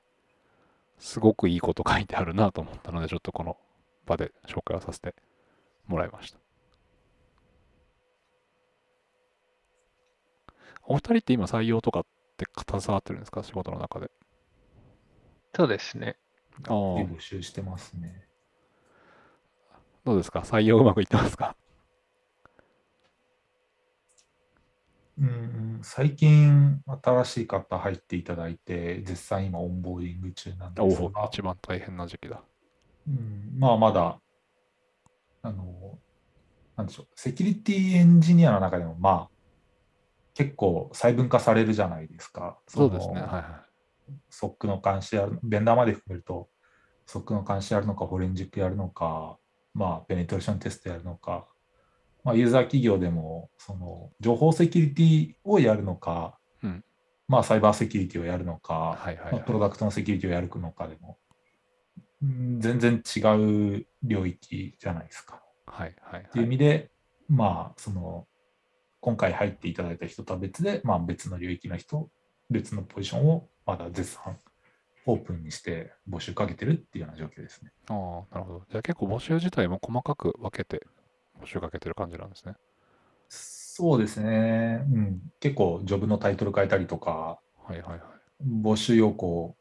[0.98, 3.56] すごくいいこと書いてあるなと思ったので、ちょっとこの
[4.06, 5.14] 場で紹介をさせて
[5.86, 6.43] もらいました。
[10.86, 12.06] お二人って今採用とかっ
[12.36, 13.42] て携わってるんですか？
[13.42, 14.10] 仕事の中で。
[15.54, 16.16] そうですね。
[16.68, 18.26] ああ、募集してますね。
[20.04, 20.40] どうですか？
[20.40, 21.56] 採用うまくいってますか？
[25.16, 32.42] うん、最近新しい方入っていただいて、実際今オンボーディング中なんおですが、お一番大変な時期だ。
[33.06, 34.18] うん、まあまだ、
[35.42, 35.98] あの、
[36.76, 39.33] なんでしょう、セキュリティエンジニアの中でも、まあ、
[40.34, 42.58] 結構細分化されるじゃないですか。
[42.68, 43.14] そうですね。
[43.14, 43.64] のはいは
[44.30, 46.48] SOC の監視やる、ベンダーまで含めると、
[47.06, 49.38] SOC の監視やるのか、フォレンジックやるのか、
[49.72, 51.46] まあ、ペネトレーションテストやるのか、
[52.22, 56.84] まあ、ユーザー企業でも、その、情報セキュリティをやるのか、うん
[57.28, 61.18] まあ、サイバーセキュリティをやるのか、はいはいはいまあプロダクトのセキュリティをやるのかでも、
[62.22, 63.20] うん全然違
[63.78, 65.42] う領域じゃないですか。
[65.68, 65.70] い。
[65.70, 66.46] はいはいっていうはい。
[66.46, 66.90] 意味で、
[67.28, 68.26] まあ、その、
[69.04, 72.08] 今回入っていただいた人とは別で、まあ、別の領域の人、
[72.48, 74.38] 別のポジションをまだ絶賛
[75.04, 77.70] オープンにして募集かけてるっていうような状況ですね。
[77.90, 78.62] ああ、なるほど。
[78.70, 80.86] じゃあ結構募集自体も細かく分けて
[81.38, 82.54] 募集かけてる感じなんですね。
[83.28, 84.86] そうですね。
[84.90, 85.20] うん。
[85.38, 88.00] 結構、ジョブのタイトル変えたりとか、はいはいはい。
[88.42, 89.54] 募集要項、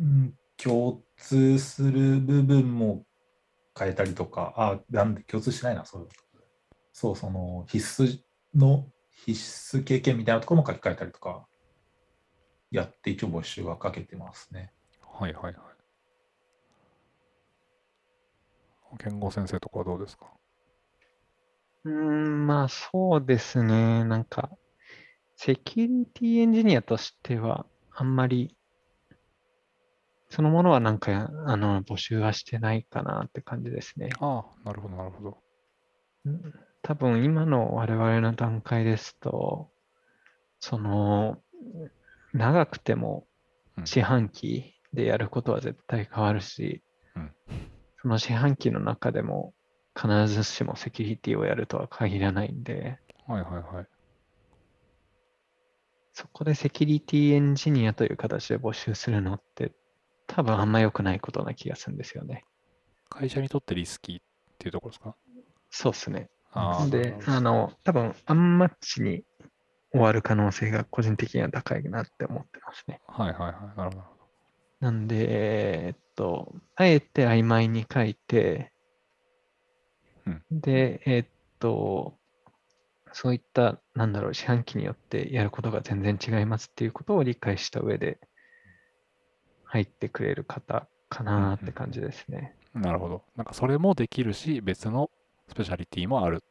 [0.00, 3.04] うん、共通する部分も
[3.78, 6.08] 変えたりとか、あ、なんで共通しないな、そう。
[6.92, 8.20] そう、その必須
[8.54, 11.46] の必須経験みたいなところも書き換えたりとか、
[12.70, 14.72] やって一応募集はかけてますね。
[15.02, 15.54] はいはいはい。
[18.98, 20.26] 健吾先生とかはどうですか？
[21.84, 24.04] うーん、まあそうですね。
[24.04, 24.50] なんか、
[25.36, 28.56] セキュリティエンジニアとしては、あんまり、
[30.28, 34.10] そのものはなんか、あの、募集はしてないかなって感じですね。
[34.20, 35.42] ああ、なるほどなるほど。
[36.26, 39.70] うん多分今の我々の段階ですと、
[40.60, 41.38] その、
[42.32, 43.26] 長くても
[43.76, 46.82] うん四半期でやることは絶対変わるし、
[47.16, 47.32] うん
[48.02, 49.54] その四半期の中でも
[49.94, 53.86] 必ずしもセキュリティをやるとは限らないんで、はいはいはい。
[56.12, 59.72] そこでセキュリティエンジニアという形で募集するのって
[60.26, 62.44] 多分あんま良くないことな気がするんですよね。
[63.08, 64.24] 会社にとってリスキーっ
[64.58, 65.14] ていうところですか？
[65.70, 66.28] そうですね。
[66.54, 69.24] ああ、で、あの、多分アンマッチに
[69.92, 73.00] 終わる可能性が個人的には高いなって思ってますね。
[73.06, 73.76] はいはいはい。
[73.76, 74.04] なるほど
[74.80, 78.72] なんで、えーっと、あえて曖昧に書いて、
[80.26, 81.28] うんで、えーっ
[81.58, 82.18] と、
[83.12, 88.18] そういった、なんだろう、四半期によってやることが全然違いますっていうことを理解した上で
[89.64, 92.56] 入ってくれる方かなって感じですね。
[92.74, 93.22] なるほど。
[93.36, 95.10] なんかそれもできるし、別の
[95.52, 96.42] スペシャリティもある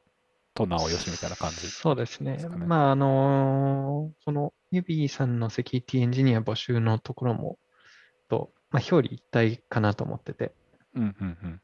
[0.53, 1.69] となおよしみたいな感じ。
[1.69, 7.57] そうですねまあ、あのーその、ユビーさんのセキュリティエンジニア募集のところも、
[8.29, 10.53] と、まあ、表裏一体かなと思ってて、
[10.95, 11.61] うんうんうん。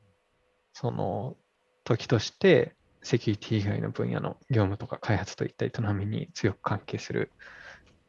[0.73, 1.38] その、
[1.83, 7.31] 時として、セキュリティ以外の分野の業務とか開発といった営みに強く関係する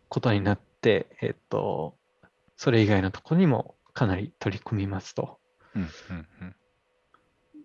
[0.09, 1.97] ことになって、えっと、
[2.57, 5.39] それ以外のところにもかなり取り組みますと。
[5.77, 6.57] うんうんうん。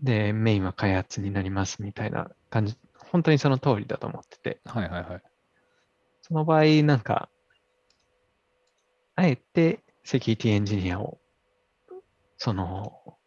[0.02, 2.78] で、メインは開発になりますみたいな感じ、
[3.12, 5.22] 本当にその通りだと思ってて、はいはいはい。
[6.22, 7.30] その場合、なんか、
[9.16, 11.20] あえてセキュリティエンジニアを、
[12.38, 13.18] その、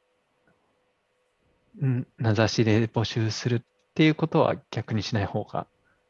[1.84, 3.60] ん名指しで募集するっ
[3.94, 5.66] ていうことは逆にしない方が、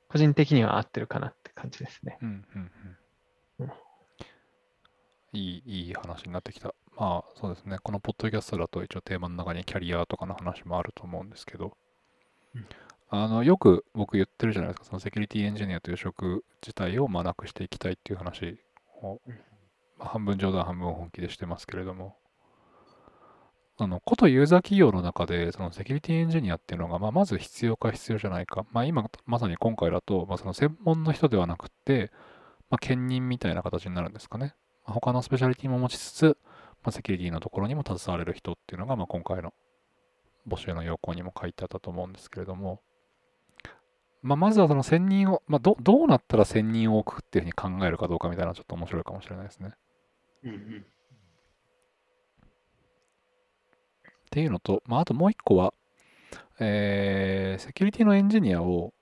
[0.09, 2.19] 個人的には合ってるかなって感じですね。
[2.23, 2.71] うんうんう
[3.61, 3.73] うんん。
[5.33, 6.75] いい、いい話になってきた。
[6.97, 7.78] まあそうですね。
[7.82, 11.76] このポッドキャストだと一応テーマの中にキャリアとかの話もあると思うんですけど
[12.55, 12.66] うん、
[13.11, 14.86] あの、よく僕言ってるじゃないですか。
[14.86, 18.59] そのセキュリティエンジニアという職自体をまあなくしていきたいっていう話
[19.03, 19.34] をうん、
[19.99, 22.16] まあ、半分冗談半分本気でしてますけれども、
[23.78, 28.64] あの、ことユーザー企業の中で、そのセキュリティエンジニアっていうのが、まあ、まず必要か必要じゃないか。
[28.72, 32.11] まあ、今、まさに今回だと、まあ、その専門の人ではなくて、
[32.70, 34.55] まあ、兼任みたいな形になるんですかね。
[34.86, 36.38] まあ、他のスペシャリティも持ちつつ、
[36.87, 39.53] まあ、セキュリティのところにも携われる人っていうのが、まあ、今回の
[40.49, 42.80] 募集の要項にも書いてあったと思うんですけれども、
[44.22, 49.70] まあ、まずはその専任を、まあ、どどうなったら専任を置くっていうふうに考えるかどうかみたいなのはちょっと面白いかもしれないですね。
[49.70, 49.72] っ
[54.30, 55.74] ていうのと、まあ、あともう一個は、
[56.61, 58.95] えーセキュリティのエンジニアを、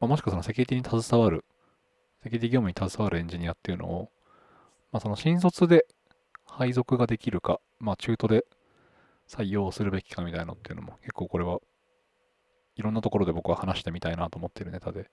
[0.00, 1.44] まあ、もしくはそのセキュリティに携わる、
[2.22, 4.10] セキュリティ業務に携わるエンジニアっていうのを、
[4.92, 5.86] まあ、その新卒で
[6.58, 8.44] 配属ができるか、まあ、中途で
[9.28, 11.60] 採用するべきかみたいなのっていうのも結構これは
[12.74, 15.08] いろんなところで僕は話してみたいなと思っているネタで、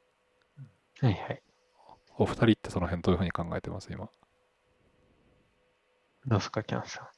[1.01, 1.43] はいはい。
[2.17, 4.09] お二人ってその辺どういうふうに考えてます今？
[6.25, 7.03] どうすか、キャンさん？
[7.03, 7.09] あ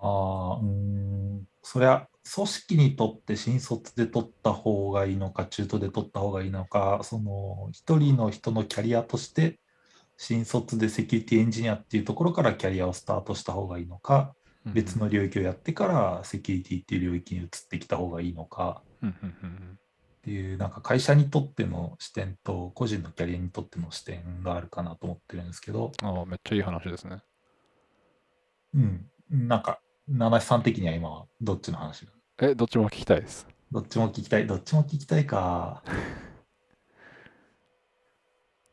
[0.00, 9.58] あ、うーん、そりゃ、組織にとって新卒で取った方がいいのか、中途で取った方がいいのか、その一人の人のキャリアとして、
[10.22, 19.78] 新卒でセキュリティエンジニアっていうところからキャリアをスタートした方がいいのか、別の領域をやってからセキュリティっていう領域に移ってきた方がいいのかうんうんうんうん
[20.18, 27.18] っていう、なんか会社にとっての視点と個人のキャリアにとっての視点があるかなと思ってるんですけど、ああ、めっちゃいい話ですね。
[28.76, 32.12] うん、なんか、七瀬さん的には今はどっちの話が
[32.42, 33.48] え、どっちも聞きたいです。
[33.72, 34.46] どっちも聞きたい。
[34.46, 35.82] どっちも聞きたいか。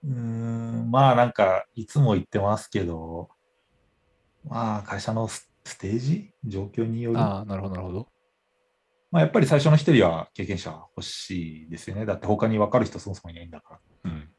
[0.03, 3.29] うーん、まあなんか、いつも言ってますけど、
[4.45, 7.19] まあ会社のスステージ状況による。
[7.19, 8.07] ああ、なるほど、なるほど。
[9.11, 12.05] まあやっぱり最初の一人は経験者欲しいですよね。
[12.05, 14.11] だって他に分かる人そもそもいないんだから。
[14.11, 14.29] うん。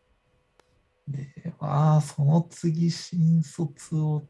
[1.08, 4.22] で、まあその次新卒を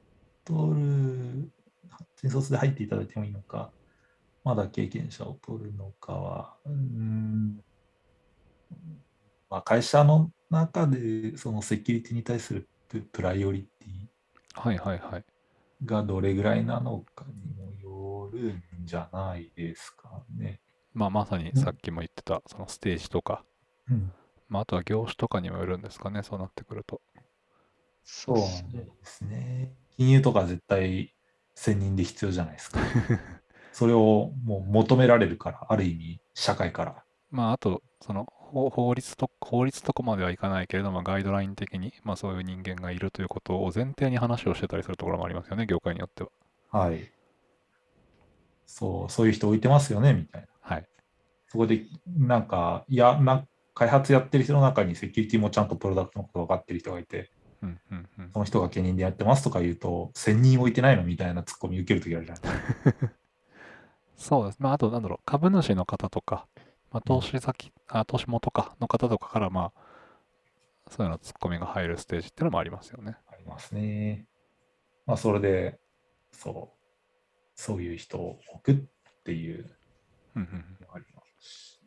[0.44, 1.50] 取る、
[2.20, 3.70] 新卒で入っていただいてもいいのか、
[4.44, 7.60] まだ経験者を取るのかは、うーん、
[9.51, 15.24] まあ、会社の中でそのセキュリティに対するププライオリティはいはいはい。
[15.85, 20.60] がどれぐらいなのかにもよるんじゃないですかね。
[20.93, 23.44] まあまさにさっきも言ってた、そのステージとか、
[23.90, 24.12] うん、
[24.48, 27.01] まああとは業種とかにもよるんですかね、そうなってくると。
[28.05, 28.70] そうですね。
[28.72, 29.74] ですね。
[29.97, 31.14] 金融とか絶対
[31.55, 32.81] 専任で必要じゃないですか。
[33.72, 37.05] それをもう求められるから、ある意味社会から。
[37.31, 46.31] まああと、その法法律と、法律とこまではいかないけれども、ガイドライン的に、まあそういう人間がいるということを前提に話をしてたりするところもありますよね、業界によっては。
[46.70, 47.10] はい。
[48.66, 50.48] そう、そういう人置いてますよね、みたいな。
[50.60, 50.89] はい。
[51.48, 57.31] そこで、なんか、いや、な開発やってる人の中にセキュリティもちゃんとプロダクトのこと分かってる人がいて、
[57.62, 58.31] うんうんうん。
[58.32, 63.10] その人が兼任でやってますとか言うと、1000人置いてないのみたいなツッコミ受けるときあるじゃないですか。
[64.16, 64.59] そうです。
[64.60, 66.47] まああと、なんだろう、株主の方とか、
[66.90, 69.80] まあ投資先、あ投資元かの方とかから、まあ、
[70.90, 73.16] そういうのツッコミが入るステージっていうのもありますよね。
[73.26, 74.26] ありますね。
[75.06, 75.80] まあ、それで、
[76.32, 76.78] そう、
[77.54, 79.76] そういう人を置くっていう
[80.36, 80.78] うんうんうん。
[80.80, 81.80] のがありますし。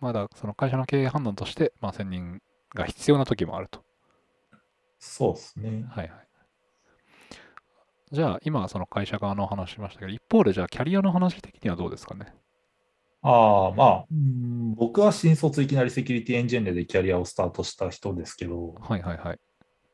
[0.00, 2.40] まだその会社の経営判断として、まあ専任
[2.74, 3.84] が必要な時もあると。
[4.98, 5.84] そうですね。
[5.88, 6.28] はいはい。
[8.12, 12.34] じゃあ、今はその会社側の話しましたけど、一方で、じゃあ、キャリアの話的にはどうですかね？
[13.26, 19.38] ああ、まあ、うん僕は新卒いきなりセキュリティエンジニアでキャリアをスタートした人ですけど、はいはいはい。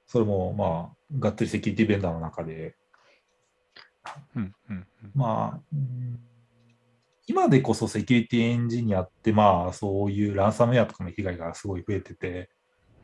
[0.06, 2.74] それもまあ、がっつりセキュリティベンダーの中で、
[4.34, 5.10] うんうんうん。
[5.14, 6.20] まあ、うん
[7.26, 12.50] 今でこそセキュリティエンジニアって、まあ、そういうランサムウェアとかの被害がすごい増えてて、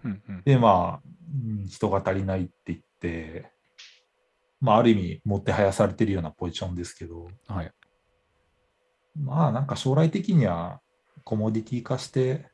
[0.04, 3.52] うんうんで、まあ、うん人が足りないって言って、
[4.60, 7.70] まあ、ある意味、もってはやされてるようなポジションですけど、はい。
[9.18, 10.80] まあ、なんか将来的には
[11.24, 12.50] コモディティ化して、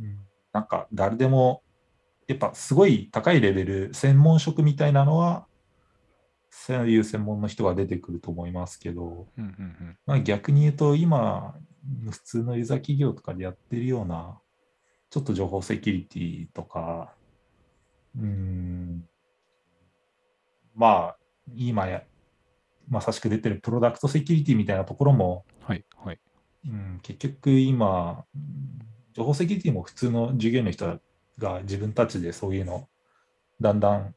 [0.00, 0.18] うん
[0.52, 1.62] なんか誰でも、
[2.26, 5.46] やっぱすごい高いレベル、専門職みたいなのは、
[6.50, 9.98] そういう専門の人が出てくると思いますけど、うんうんうん。
[10.06, 11.54] まあ、逆に言うと、今、
[12.10, 14.40] 普通のユーザー企業とかでやってるような、
[15.08, 17.14] ちょっと情報セキュリティとか、
[18.18, 19.08] うーん、
[20.74, 21.16] まあ、
[21.54, 22.02] 今や、
[22.90, 26.20] まさしく出てるプロダクトセキュリティみたいなところも、はいはい。
[26.68, 31.00] うん、結局今、うん情報セキュリティも普通の従業員の人
[31.38, 32.88] が自分たちでそういうの、
[33.60, 34.14] だんだん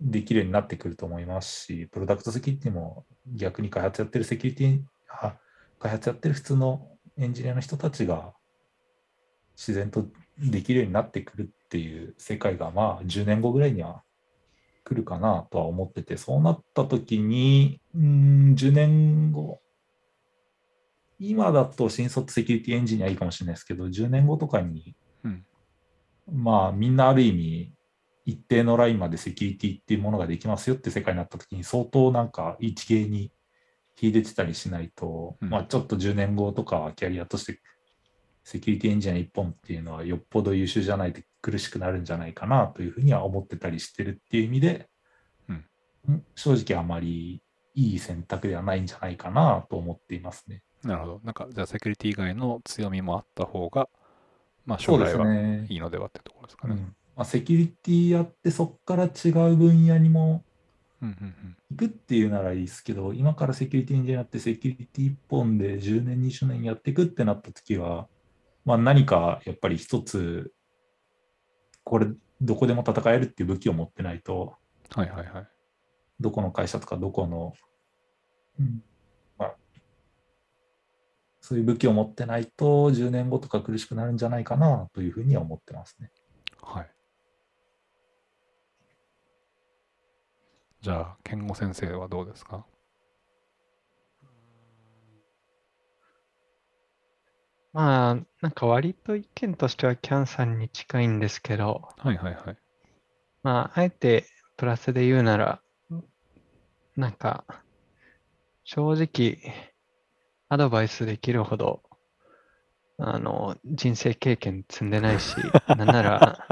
[0.00, 4.80] できるようになってくると思いますし、プロダクトセキュリティも逆に開発やってるセキュリティ、
[5.10, 5.34] あ
[5.78, 8.32] 開発やってる普通のエンジニアの人たちが
[9.56, 10.06] 自然と
[10.38, 14.02] できるようになってくるっていう世界が、まあ10年後ぐらいには
[14.88, 19.60] 来るかなとは思ってて、そうなった時に、うん、10年後、
[21.18, 25.44] 今だと新卒セキュリティエンジニアいいかもしれないですけど、10年後とかに、うん。
[26.32, 27.72] まあみんなある意味、
[28.24, 33.30] 一定のラインまでセキュリティっていうものができますよって世界になった時に、相当なんか一芸に
[34.00, 35.50] 秀でてたりしないと、うん。
[35.50, 37.60] まあちょっと10年後とかはキャリアとして
[38.48, 44.88] セキュリティエンジニア一本っていうのはよっぽど優秀じゃないと苦しくなるんじゃないかなというふうには思ってたりしてるっていう意味で、
[45.50, 45.56] うん
[46.14, 47.42] ん正直あまり
[47.74, 50.62] いい選択ではないんじゃないかなと思っていますね。
[50.82, 51.20] なるほど。
[51.24, 53.90] なんか、じゃあ、セキュリティ以外の強みもあった方が、
[54.64, 55.66] まあ、将来はね。
[55.68, 56.74] いいのではってところですかね。
[56.74, 60.42] うんまあ、セキュリティやってそこから違う分野にも
[61.02, 61.56] うんうんうん。
[61.70, 68.08] 行くっていうならいいですけど、今からセキュリティエンジニアやってセキュリティ一本で10年、20年やっていくってなった時は、
[68.68, 70.52] まあ、何かやっぱり一つ、
[71.84, 72.06] これ
[72.42, 74.58] どこでも戦えるっていう武器を持ってないと、
[74.90, 75.48] はいはいはい。
[76.20, 77.54] どこの会社とかどこの、
[78.60, 78.84] うん
[79.38, 79.54] まあ、
[81.40, 86.10] そういう武器を持ってないと10年後とか苦しくなるんじゃないかなというふうには思ってますね。
[86.60, 86.90] はい。
[90.82, 92.66] じゃあ、健吾先生はどうですか？
[97.78, 102.56] まあ、なんか割と意見としてはキャンさんに近いんですけど、はいはいはい。
[103.44, 104.26] まあ、あえて
[104.56, 105.60] プラスで言うなら、
[106.96, 107.44] なんか、
[108.64, 109.38] 正直、
[110.48, 111.84] アドバイスできるほど、
[112.98, 115.36] あの、人生経験積んでないし、
[115.78, 116.48] なんなら、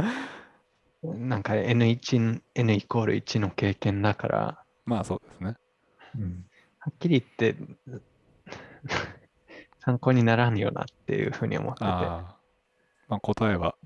[1.02, 5.56] なんか N1、N イコール1の経験だから、まあそうですね。
[6.20, 6.46] うん
[6.78, 7.56] はっきり言って、
[9.86, 11.84] 参考にならんよなっていうふうに思ってて。
[11.84, 12.36] ああ。
[13.08, 13.76] まあ答えは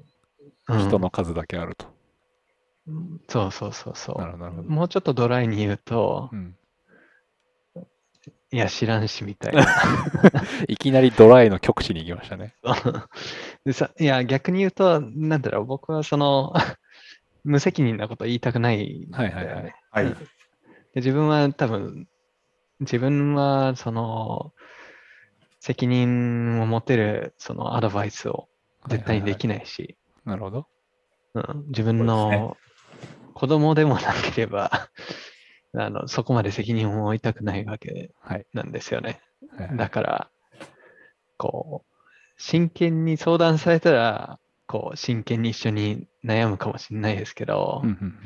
[0.69, 1.87] うん人の数だけあると。
[3.29, 4.19] そうそうそうそう。
[4.19, 4.69] なるほどなるほど。
[4.71, 6.57] もうちょっとドライに言うとう、ん。
[8.53, 9.67] いや、知らんしみたいな。
[10.69, 12.55] いきなりドライの極致に行きましたね。
[13.67, 16.55] でさいや、逆に言うと、なんだろう、僕はその、
[17.45, 19.07] 無責任なこと言いたくないね。
[19.13, 20.17] はいはいはいはい
[20.97, 22.09] 自分は多分、
[22.81, 24.53] 自分はその、
[25.61, 28.49] 責任を持てるそのアドバイスを
[28.89, 30.67] 絶対にできないし、なるほど。
[31.35, 32.57] うん、自分の
[33.35, 34.01] 子供でもな
[34.35, 34.89] ければ、
[35.77, 38.47] あの、そこまで責任を負いたくないわけはい。
[38.53, 39.21] なんですよね。
[39.57, 40.31] はいはいだから、
[41.37, 41.95] こう、
[42.37, 48.19] 真剣に相談されたら、こう、真剣に一緒に悩むかもしれないですけど、うんうん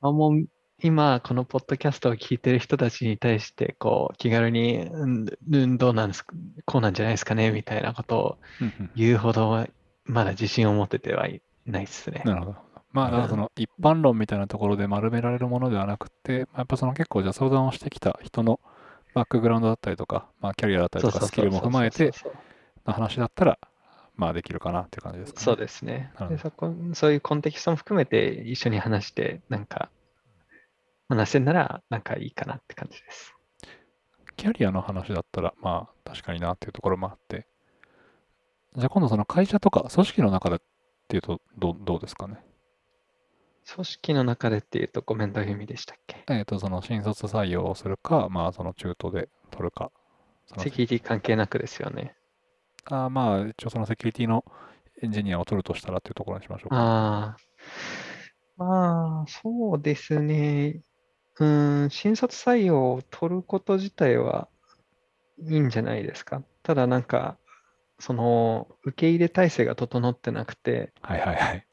[0.00, 0.44] あもう
[0.82, 6.34] 今、このポッドキャストを聞いてる人たちに対して、こう、気軽に、うん、うんどうなんですか、
[6.64, 8.38] こうなんじゃないですかね、みたいなことを
[8.94, 9.68] 言うほどは、
[10.04, 12.22] まだ自信を持っててはいないですね。
[12.24, 12.56] なるほど。
[12.92, 18.60] まあ、だからその一般論みたいなところで丸められるものではなくて、まあやっぱその結構じゃあ相談をしてきた人の
[19.14, 22.12] バックグラウンドだったりとか、まあ、キャリアだったりとかスキルも踏まえて
[22.86, 23.58] の話だったら、
[24.16, 25.44] まあできるかなっていう感じですかね。
[25.44, 26.72] そうですねでそこ。
[26.92, 29.90] そういうコンテキストも含めて一緒に話して、なんか、
[31.08, 33.34] 話せんなら、なんかいいかなって感じです。
[34.36, 37.46] キャリアの話だったら、まあ確かになっていうところもあって、
[38.76, 40.58] じゃあ今度その会社とか組織の中でっ
[41.08, 42.38] ていうとどうどうですかね？
[43.72, 46.24] 組織の中でっていうとコメントいう意味でしたっけ？
[46.28, 49.90] えっ、と、その新卒採用をするか、まあ、その中途で取るか。
[50.58, 52.14] セキュリティ関係なくですよね。
[52.84, 54.44] あーまあ、一応そのセキュリティの
[55.02, 56.76] エンジニアを取るとしたらっていうところにしましょうか。
[56.76, 57.36] あ
[58.58, 58.62] あ。
[58.62, 60.82] まあ、そうですね。
[61.40, 64.48] うーん、新卒採用を取ること自体は
[65.38, 66.42] いいんじゃないですか。
[66.62, 67.36] ただなんか、
[67.98, 71.66] その、受け入れ体制が整ってなくて、はいはいはい。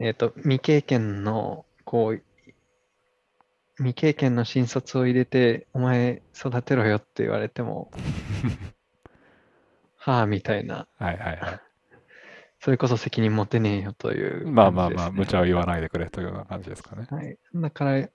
[0.00, 2.22] えっと、未経験の、こう、
[3.76, 7.90] 未経験の新卒を入れて、お前育てろよって言われても、
[9.96, 11.60] はあ、みたいな、はいはいはい。
[12.60, 17.06] それこそ責任持てねえよというまあまあまあ、無茶を言わないでくれというような感じですかね。
[17.08, 17.38] はい。
[17.54, 18.08] だから、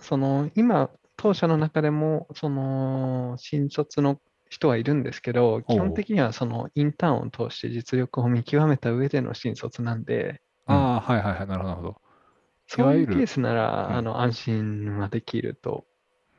[0.00, 11.46] その、今、当社の中でも、その、新卒の人はいるんですけど、基本的にはそのインターンを通して実力を見極めた上での新卒なんで、ああ、はいはいはい。
[11.46, 12.00] なるほど。
[12.68, 15.86] そういうケースなら、うんあの、安心はできると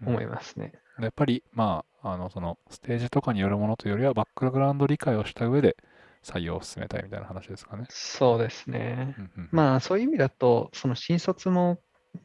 [0.02, 0.74] うん思いますね。
[1.00, 5.78] やっぱり、まあ、あの、その、ステージとかによるものというよりは、バックグラウンド理解をした上で
[6.24, 7.86] 採用を進めたいみたいな話ですかね。
[7.90, 9.16] そうですね。
[9.18, 11.82] うんうんまあ、そういう意味だと、その新卒も、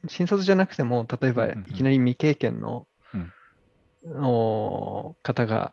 [0.08, 3.32] 新卒じゃなくても、例えばいきなり未経験の、うん
[4.04, 5.72] お方が、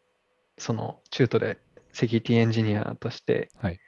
[0.60, 1.58] その中途で
[1.94, 3.80] セキュリティエンジニアとしてはい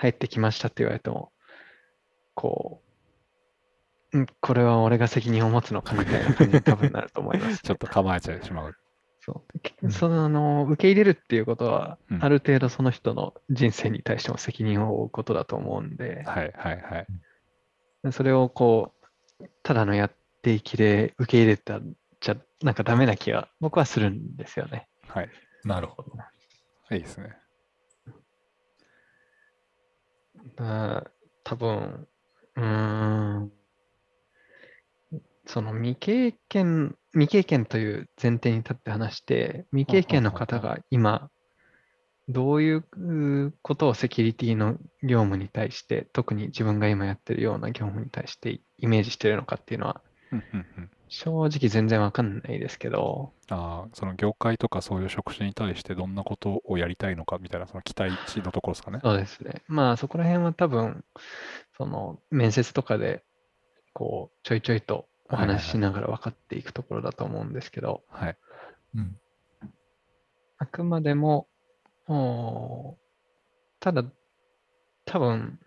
[0.00, 1.30] 入ってきましたって言われても、
[2.34, 2.80] こ
[4.12, 7.58] う、んこれは俺が責任を持つのかみたいな感じに多分なると思います、ね。
[7.62, 8.74] ちょっと構えちゃいしまう。
[9.22, 9.44] そ
[9.84, 18.12] うそのあの受け入れるっていうことは、うんある程度その人の人生に対しても責任を負うことだと思うんで、はいはいはい。
[18.12, 18.99] それをこう、
[19.62, 20.12] ただのやっ
[20.42, 21.80] ていきで受け入れた
[22.20, 24.88] じゃ、なんかダメな気は僕はするんですよね。
[25.08, 25.30] はい。
[25.64, 26.12] なるほど。
[26.92, 27.36] いいですね。
[30.56, 31.10] だから
[31.44, 32.08] 多分、
[32.56, 33.52] うーん、
[35.46, 41.30] その未経験、未経験という前提に立って話して、未経験の方が今、
[42.32, 50.00] どういううことをセキュリティの業務に対して、特に自分が今やってるような業務に対してイメージしてるのかっていうのは。
[51.12, 59.00] 正直全然わかんないですけど、ああ、その業界とかそういう職種に対してどんなことをやりたいのかみたいな、その期待値のところですかね。
[59.02, 59.62] そうですね。
[59.66, 61.04] まあそこら辺は多分、
[61.76, 63.24] その面接とかで、
[63.92, 68.36] こう、ちょいちょいとおはいはいはい話ししながら分かっていくところだと思うんですけど、はい。
[68.94, 69.16] うん。
[70.58, 71.48] あくまでも、
[73.78, 74.04] ただ、
[75.04, 75.60] 多分、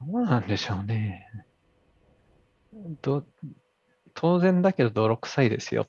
[0.00, 1.26] どうなんでしょうね。
[3.02, 3.24] ど
[4.14, 5.86] 当然だけど泥臭いですよ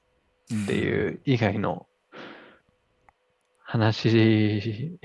[0.64, 1.88] っていう以外の
[3.60, 5.00] 話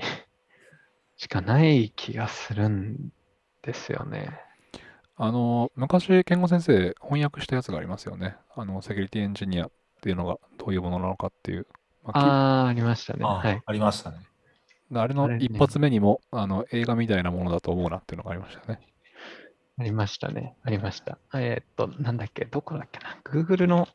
[1.17, 3.09] しかない気がするん
[3.63, 4.29] ですよね。
[5.17, 8.35] あの、昔、健吾先生、翻訳したやつがありますよね。
[8.55, 9.71] あの、セキュリティエンジニアっ
[10.01, 11.67] ていうのがどういうものなのかっていう。
[12.03, 13.19] まあきああ、ありましたね。
[13.23, 13.61] あはい。
[13.65, 14.17] ありましたね。
[14.93, 18.79] あれの一発目にも、あの、映画みたいなものだと思うなっていうのがありましたね。
[19.77, 20.55] ありましたね。
[20.63, 21.17] ありました。
[21.33, 23.17] えーっと、なんだっけ、どこだっけな。
[23.23, 23.91] Google のセ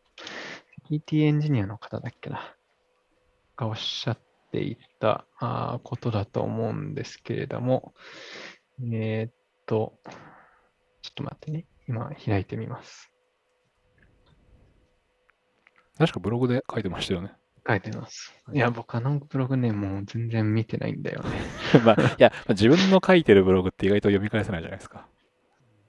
[0.86, 2.54] キュリティエンジニアの方だっけな。
[3.56, 4.18] がおっしゃっ
[4.52, 7.94] ていたあーことだと思うんですけれども、
[8.80, 9.32] えーっ
[9.66, 9.98] と、
[11.02, 11.66] ちょっと待ってね。
[11.88, 13.12] 今開いてみます。
[15.98, 17.32] 確かブログで書いてましたよね。
[17.66, 18.32] 書いてます。
[18.52, 21.28] いや、僕あのブログね、もう全然見てないんだよね。
[21.84, 25.06] まあ、いや、まあ自分の書いてるブログって意外と読み返せないじゃないですか。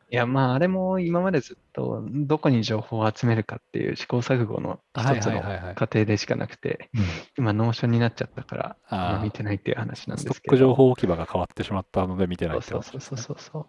[0.10, 5.41] いや、まあ、あれも今までずっとどこに情報を集めるかっていう試行錯誤の一つの。
[5.76, 7.04] 過程でしかなくて、うん。
[7.38, 10.50] 今、 Notion になっちゃったから、見てないっていう話なんですけど。
[10.50, 13.60] ストック情報置き場が変わってしまったので見てないってそうそうことですねそうそうそ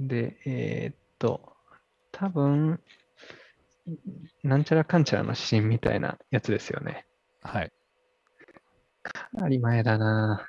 [0.00, 0.08] う。
[0.08, 1.52] で、えーっと、
[2.10, 2.80] 多分、
[4.42, 7.04] なんちゃらかんちゃらの指針みたいなやつですよね。
[7.42, 7.72] はい。
[9.02, 10.46] かなり前だな。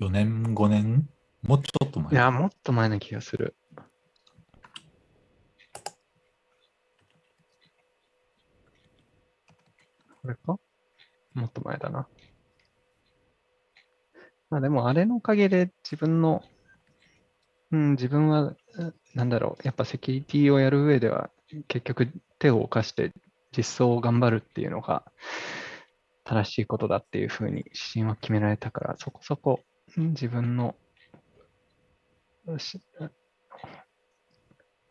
[0.00, 1.08] 4年、5年？
[1.42, 2.12] もうちょっと前？
[2.12, 3.54] いや、もっと前な気がする。
[10.22, 10.58] これか？
[11.34, 12.08] もっと前だな。
[14.50, 16.42] まあでも、あれのおかげで自分の、
[17.70, 18.58] うん、自分は、う
[19.14, 21.30] なんだろう、やっぱセキュリティをやる上では、
[21.68, 23.12] 結局手を犯して
[23.56, 25.04] 実装を頑張るっていうのが
[26.24, 29.60] 正しいことだっていうふうに指針は決められたから、そこそこ
[29.96, 30.74] うん自分の
[32.58, 32.80] し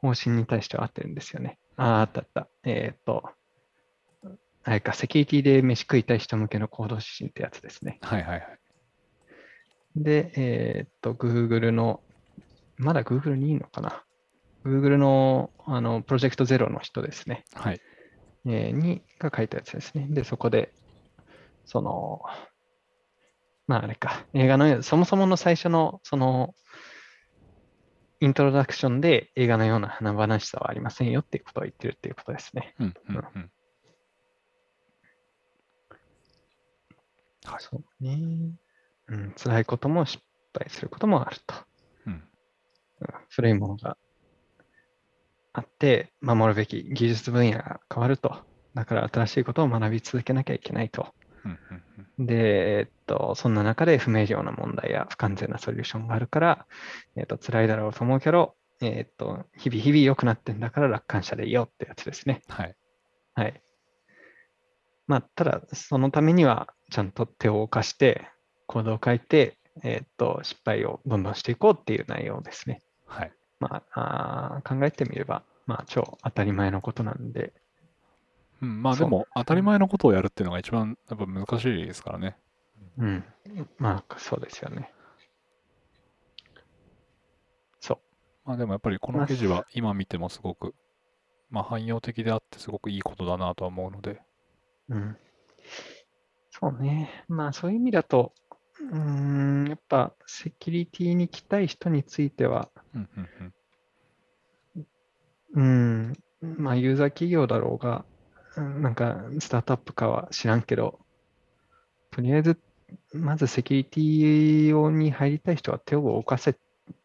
[0.02, 1.58] 方針に対しては合ってるんですよね。
[1.78, 2.48] ああ、あったあった。
[2.64, 3.24] えっ、と、
[4.64, 8.00] あれか、セキュリティで飯食いたい人向けの行動指針ってやつですね。
[8.02, 8.60] はいはいはい。
[9.96, 12.02] で、えっ、と、Google の
[12.78, 14.04] まだ Google にいいのかな
[14.66, 17.46] ?Google のあのプロジェクトゼロの人ですね。
[17.54, 17.80] はい。
[18.46, 20.08] えーにが書いたやつですね。
[20.10, 20.74] で、そこで、
[21.66, 22.22] その、
[23.68, 26.54] まああれか、映画のそもそもの最初の、その、
[28.20, 32.74] イントロダクションで映画のような華々しさはありませんよっていうことを言ってるっていうことですね。
[32.80, 33.52] うんうんうん。
[37.44, 37.60] はい。
[37.60, 38.54] そうね。
[39.08, 40.24] うん、辛いことも失
[40.58, 41.56] 敗することもあると。
[42.08, 42.14] うん。
[42.14, 42.24] うん
[43.30, 43.98] 古いものが
[45.54, 48.44] あって、守るべき技術分野が変わると。
[48.74, 51.14] だから新しいことを学び続けなきゃいけないと。
[52.18, 56.68] で、えっと、そんな中で不明瞭な問題や不完全なソリューションがあるから、
[57.16, 62.42] えっと、辛いだろうと思うけど、えっと、日々日々良くなってんだから楽観者でいいよってやつですね。
[62.48, 62.76] はい。
[63.36, 63.62] はい。
[65.08, 68.28] まあ、ただ、そのためには、ちゃんと手を動かして、
[68.68, 72.82] コードを書いて、えっと、失敗をどんどんしていこうっていう内容ですね。
[73.06, 73.34] はい。
[73.64, 77.54] まあ、あー考えてみれば、まあ、超当たり前のことなんで、
[78.62, 82.38] うん、まあでも、当たり前のことをやるっていうのが一番やっぱ難しいですからね。
[82.98, 83.24] うん。
[83.78, 84.92] まあ、そうですよね。
[87.80, 88.00] そ
[88.46, 90.76] まあでもやっぱりこの記事は今見てもすごく、
[91.50, 94.22] まあ汎用的であってすごくいいことだなとは思うので。
[94.90, 94.96] う。
[94.96, 95.18] うん。
[96.52, 97.26] そうね。
[97.28, 98.32] まあ、そういう意味だと、
[98.92, 103.30] うーん、やっぱ、セキュリティに来たい人については、うんうん
[105.56, 106.14] うん。
[106.42, 108.06] うん、まあ、ユーザー企業だろうが、
[108.58, 111.00] うんなんか、スタートアップかは知らんけど、
[112.12, 112.60] とりあえず、
[113.14, 116.56] まずセキュリティ用に入りたい人は手を動かせ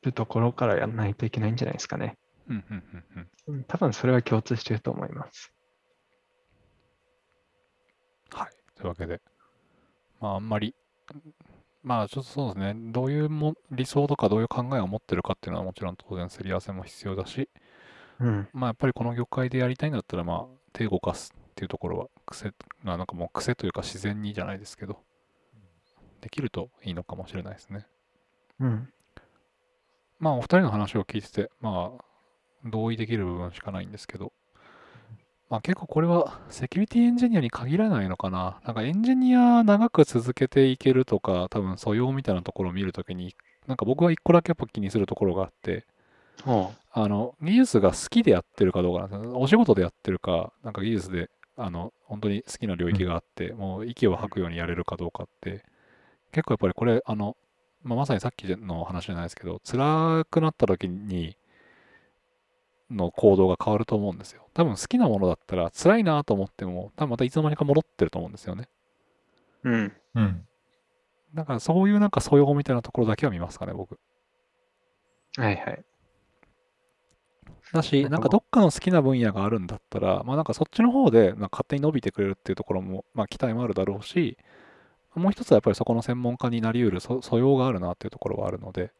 [0.02, 2.18] るところからやらないといけないんじゃないですかね。
[2.48, 2.64] うん
[3.66, 5.52] 多分それは共通していると思います。
[8.30, 8.50] はい。
[8.76, 9.20] というわけで、
[10.20, 10.74] まああんまり、
[11.82, 17.48] まあちょっとそうですね、どういうも理想とかどういう考えを持ってるかっていうのはもちろん当然すり合わせも必要だし、
[18.20, 18.48] うん。
[18.52, 22.52] まあやっぱりこの業界でやりたいんだったら、まあ手を動かすっていうところは癖、
[22.82, 24.98] まあなんかもう癖というか自然にじゃないですけど、
[26.20, 27.86] できるといいのかもしれないですね。
[28.60, 28.88] うん。
[30.18, 32.04] まあお二人の話を聞いてて、まあ
[32.64, 34.32] 同意できる部分しかないんですけど、
[35.50, 38.60] まあ結構これはセキュリティエンジニアに限らないのかな。
[38.64, 43.34] なんかエンジニア長く続けていけるとか、多分素養みたいなところを見るときに、
[43.66, 45.86] なんか僕は一個だけやっぱ気にするところがあって、
[46.44, 49.38] ほあの、技術が好きでやってるかどうかなんですよ。
[49.38, 55.64] お仕事でやってるか、なんか技術で、あの、本当に好きな領域があって、もう息を吐くようにやれるかどうかって、
[56.32, 57.36] 結構やっぱりこれ、あの、
[57.82, 61.37] まあ、まさにさっきの話じゃないですけど、辛くなった時に、
[62.90, 64.48] の行動が変わると思うんですよ。
[64.54, 68.68] 多分好きなものだったら辛いなと思っても、多分またいつの間にか戻ってると思うんですよね。
[69.64, 69.70] う。
[69.70, 69.92] うん。
[70.14, 70.46] うん。
[71.34, 73.98] だからそういうなんか素養みたいなところだけは見ますかね、僕。
[75.36, 75.84] はいはい。
[77.72, 84.38] だし、なんかどっかの好きな分野があるんだったら、まあなんかそっちの方でなんか勝手に伸びてくれるっていうところも、まあ期待もあるだろうし、
[85.14, 88.92] もう一つはやっぱりそこの専門家になり得るそ素養があるなっていうところはあるので、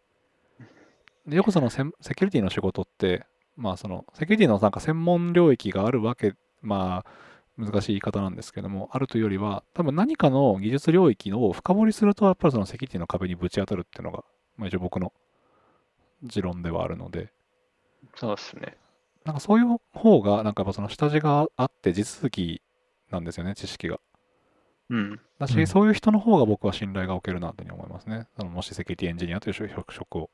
[1.27, 3.27] でよくそのセンセキュリティの仕事って、
[3.59, 7.10] まあそのセキュリティのなんか専門領域があるわけ、まあ
[7.59, 14.22] 難しい言い方なんですけども、あるというよりは、多分何かの技術領域を深掘りすると、やっぱりそのセキュリティの壁にぶち当たるっていうのが、
[14.56, 15.12] まあ一応僕の
[16.22, 17.32] 持論ではあるので、
[18.14, 18.76] そうですね。
[19.24, 22.62] なんかそういう方が、なんかやっぱその下地があって地続き
[23.10, 23.98] なんですよね、知識が。
[24.90, 25.20] うん。
[25.40, 28.28] だし、うんそういう人の方が僕は信頼がおけるなというふうに思いますね。
[28.36, 30.30] そのもしセキュリティエンジニアという職職を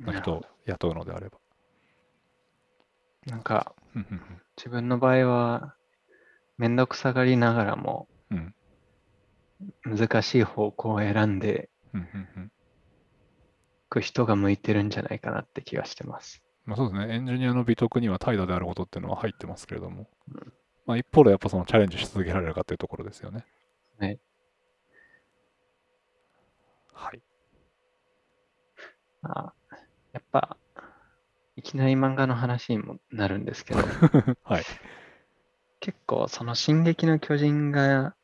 [0.00, 1.38] の人を雇うのであれば。
[3.26, 3.74] なんか、
[4.56, 5.74] 自分の場合は、
[6.58, 8.54] めんどくさがりながらも、うん
[9.84, 11.70] 難しい方向を選んで
[13.88, 16.42] く人が向いてるんじゃないかなって気がしてます。
[16.64, 20.52] まあそうですね、エンジニアの美徳には怠惰であることっていうのは入ってますけれどもうん、
[20.84, 23.44] まあ一方でやっぱそのチャレンジし続けられるかっていうところですよね。
[24.00, 24.18] ね。
[26.92, 27.22] はい。
[29.22, 29.52] あ
[30.12, 30.56] やっぱ、
[31.56, 33.80] いきなり漫画の話にもなるんですけど、
[34.44, 34.64] はい。
[35.80, 38.14] 結構その「進撃の巨人が」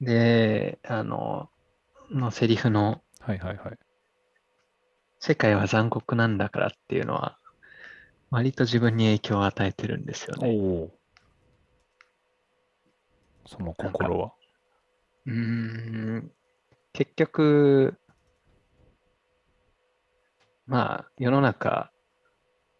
[0.00, 1.50] で、あの、
[2.10, 3.78] のセリフのはいはいはい。
[5.18, 7.38] 世界は残酷なんだからっていうのは、
[8.30, 10.56] 割と自分に影響を与えてるんですよおね。
[10.56, 10.90] お。
[13.46, 14.32] その心は。
[15.26, 16.32] うーん、
[16.92, 17.98] 結局、
[20.66, 21.90] まあ、世の中、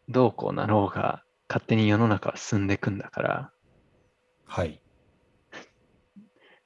[0.09, 3.53] どうこうなろうが、勝手に世の中は進んでいくんだから、
[4.45, 4.81] はい。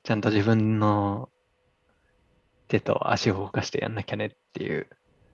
[0.03, 1.31] ちゃんと自分の
[2.69, 4.89] 手と足を動かしてやんなきゃねっていう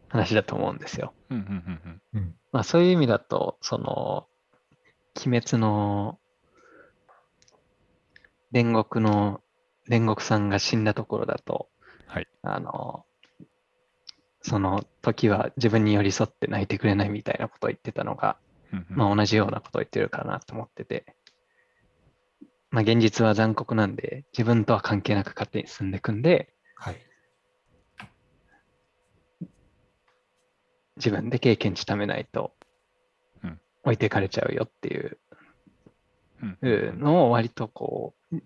[0.08, 1.14] 話だと思うんですよ。
[1.30, 2.34] うんうんうんうん。
[2.52, 4.28] まあそういう意味だと、その、
[5.24, 6.18] 鬼滅の
[8.52, 9.40] 煉獄の
[9.88, 11.68] 煉獄さんが死んだところだと、
[12.06, 12.28] はい。
[12.42, 13.05] あの、
[14.46, 18.36] その時は自分に寄り添って泣いてくれないみたいなことを言ってたのが、
[18.90, 21.16] まあ同じようなことを言ってるかなと思ってて、
[22.70, 26.96] まあ現実は残酷なんで、自分とは関係なく勝手に進んでいくんで、はい。
[30.96, 32.52] 自分で経験値ためないと
[33.42, 35.18] うん置いていかれちゃうよっていう
[36.96, 38.38] のを割とこう、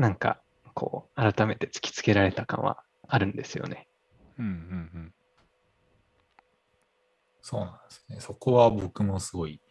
[0.00, 0.40] なんか
[0.74, 3.88] こう改めて突きつけられた感はあるんですよね。
[4.38, 5.14] うんうん
[7.40, 8.20] そうなんですね。
[8.20, 9.62] そこは僕もすごい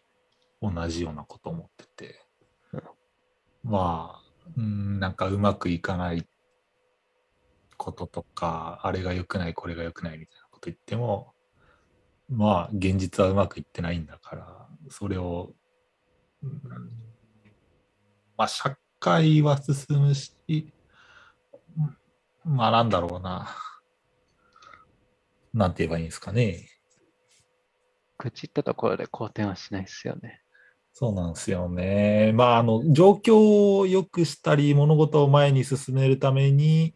[0.60, 2.26] 同じようなこと思ってて。
[3.62, 6.26] まあ、うん、なんかうまくいかない
[7.76, 11.34] こととか、あれが良くない、これが良くないみたいなこと言っても、
[12.28, 15.54] まあ、現実はうまくいってないんだから、それを、
[16.42, 16.50] うん
[18.36, 20.72] まあ、社会は進むし、
[22.44, 23.48] まあ、なんだろうな。
[25.58, 26.68] なんて言えばいいんですかね。
[28.16, 30.40] 愚痴ったところで好転はしないですよね。
[30.92, 32.32] そうなんですよね。
[32.32, 36.94] まあ、あの、状況を良くしたり、物事を前に進めるために、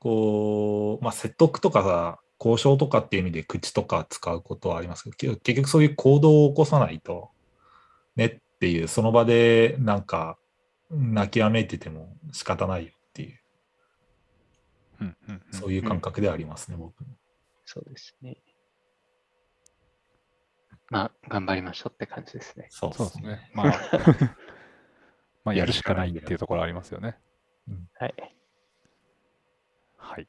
[0.00, 7.30] こう、まあ、説得とかさ、交渉とかっていう意味で口とか使うことはありますけど、け結局そういう行動を起こさないと、
[8.16, 10.36] ねっていう、その場でなんか、
[10.90, 13.40] 泣きわめいてても仕方ないよっていう、
[15.52, 17.06] そういう感覚ではありますね、僕も。
[17.72, 18.36] そうですね。
[20.90, 22.66] まあ、頑張りましょうって感じですね。
[22.68, 23.50] そうそうですね。。
[23.54, 23.72] まあ、
[25.42, 27.18] まあ、やるしかないっていうところありますよね。
[27.94, 28.36] はい。
[29.96, 30.28] はい。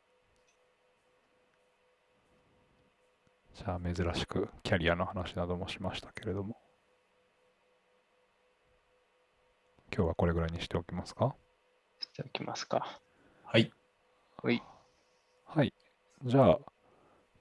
[3.53, 6.57] じゃあ、珍しくキャリアの話などもしましたけれども。
[9.93, 11.35] 今日はこれぐらいにしておきますか？
[11.99, 13.01] しておきますか。
[13.43, 13.69] はい。
[14.37, 14.63] ほい。
[15.45, 15.73] はい。
[16.23, 16.59] じゃあ、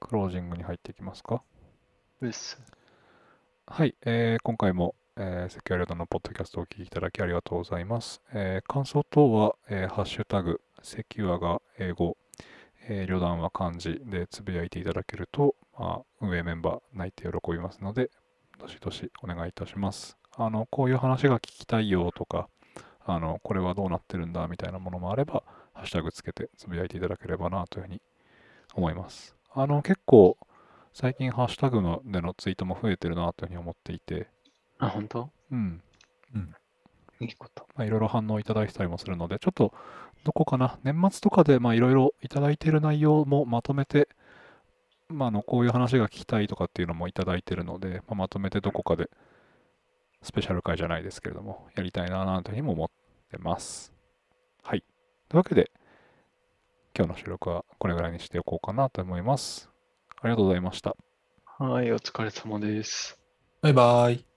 [0.03, 1.43] クロージングに入っていきますか？
[3.67, 8.21] はい、えー今回も、えーセキュアリオダのポッドキャストをお聞きいただきありがとうございます。
[8.35, 12.17] えー感想等は、えーハッシュタグ、セキュアが英語、
[12.89, 18.11] えー、旅団は漢字でつぶやいていただけると、まあ、運営メンバー泣いて喜びますので、
[18.59, 20.17] どしどしお願いいたします。
[20.37, 22.49] あの、こういう話が聞きたいよとか、
[23.05, 28.03] あの、これはどうなってるんだみたいなものもあれば、ハッシュタグつけてつぶやいていただければなというふうに
[28.75, 29.37] 思います。
[29.55, 30.39] あの、結構、
[30.93, 34.29] 最近ハッシュタグのでのツイートも増えてるなというふうに思っていて、
[34.79, 35.31] あ、本当？
[35.51, 35.83] うん。
[37.21, 37.69] いいこと。
[37.77, 39.73] まあ、いろいろ反応いただいてたりもするので、ちょっと、
[40.25, 44.09] どこかな、年末とかで、まあ、いろいろいただいている内容もまとめて、
[45.09, 49.09] まあ、あの、こういう話が聞きたいとかっていうのもいただいているので、まあ、まとめてどこかで、
[50.23, 52.89] スペシャル回じゃないですけれども、やりたいな、なんていうふうにも思っ
[53.31, 53.93] てます。
[54.63, 54.85] はい。
[55.29, 55.71] というわけで、
[56.97, 59.71] 今日の収録はこれぐらいにしておこうかなと思います。
[60.21, 60.95] ありがとうございました。
[61.59, 63.19] はい、お疲れ様です。
[63.63, 64.32] バイバイ。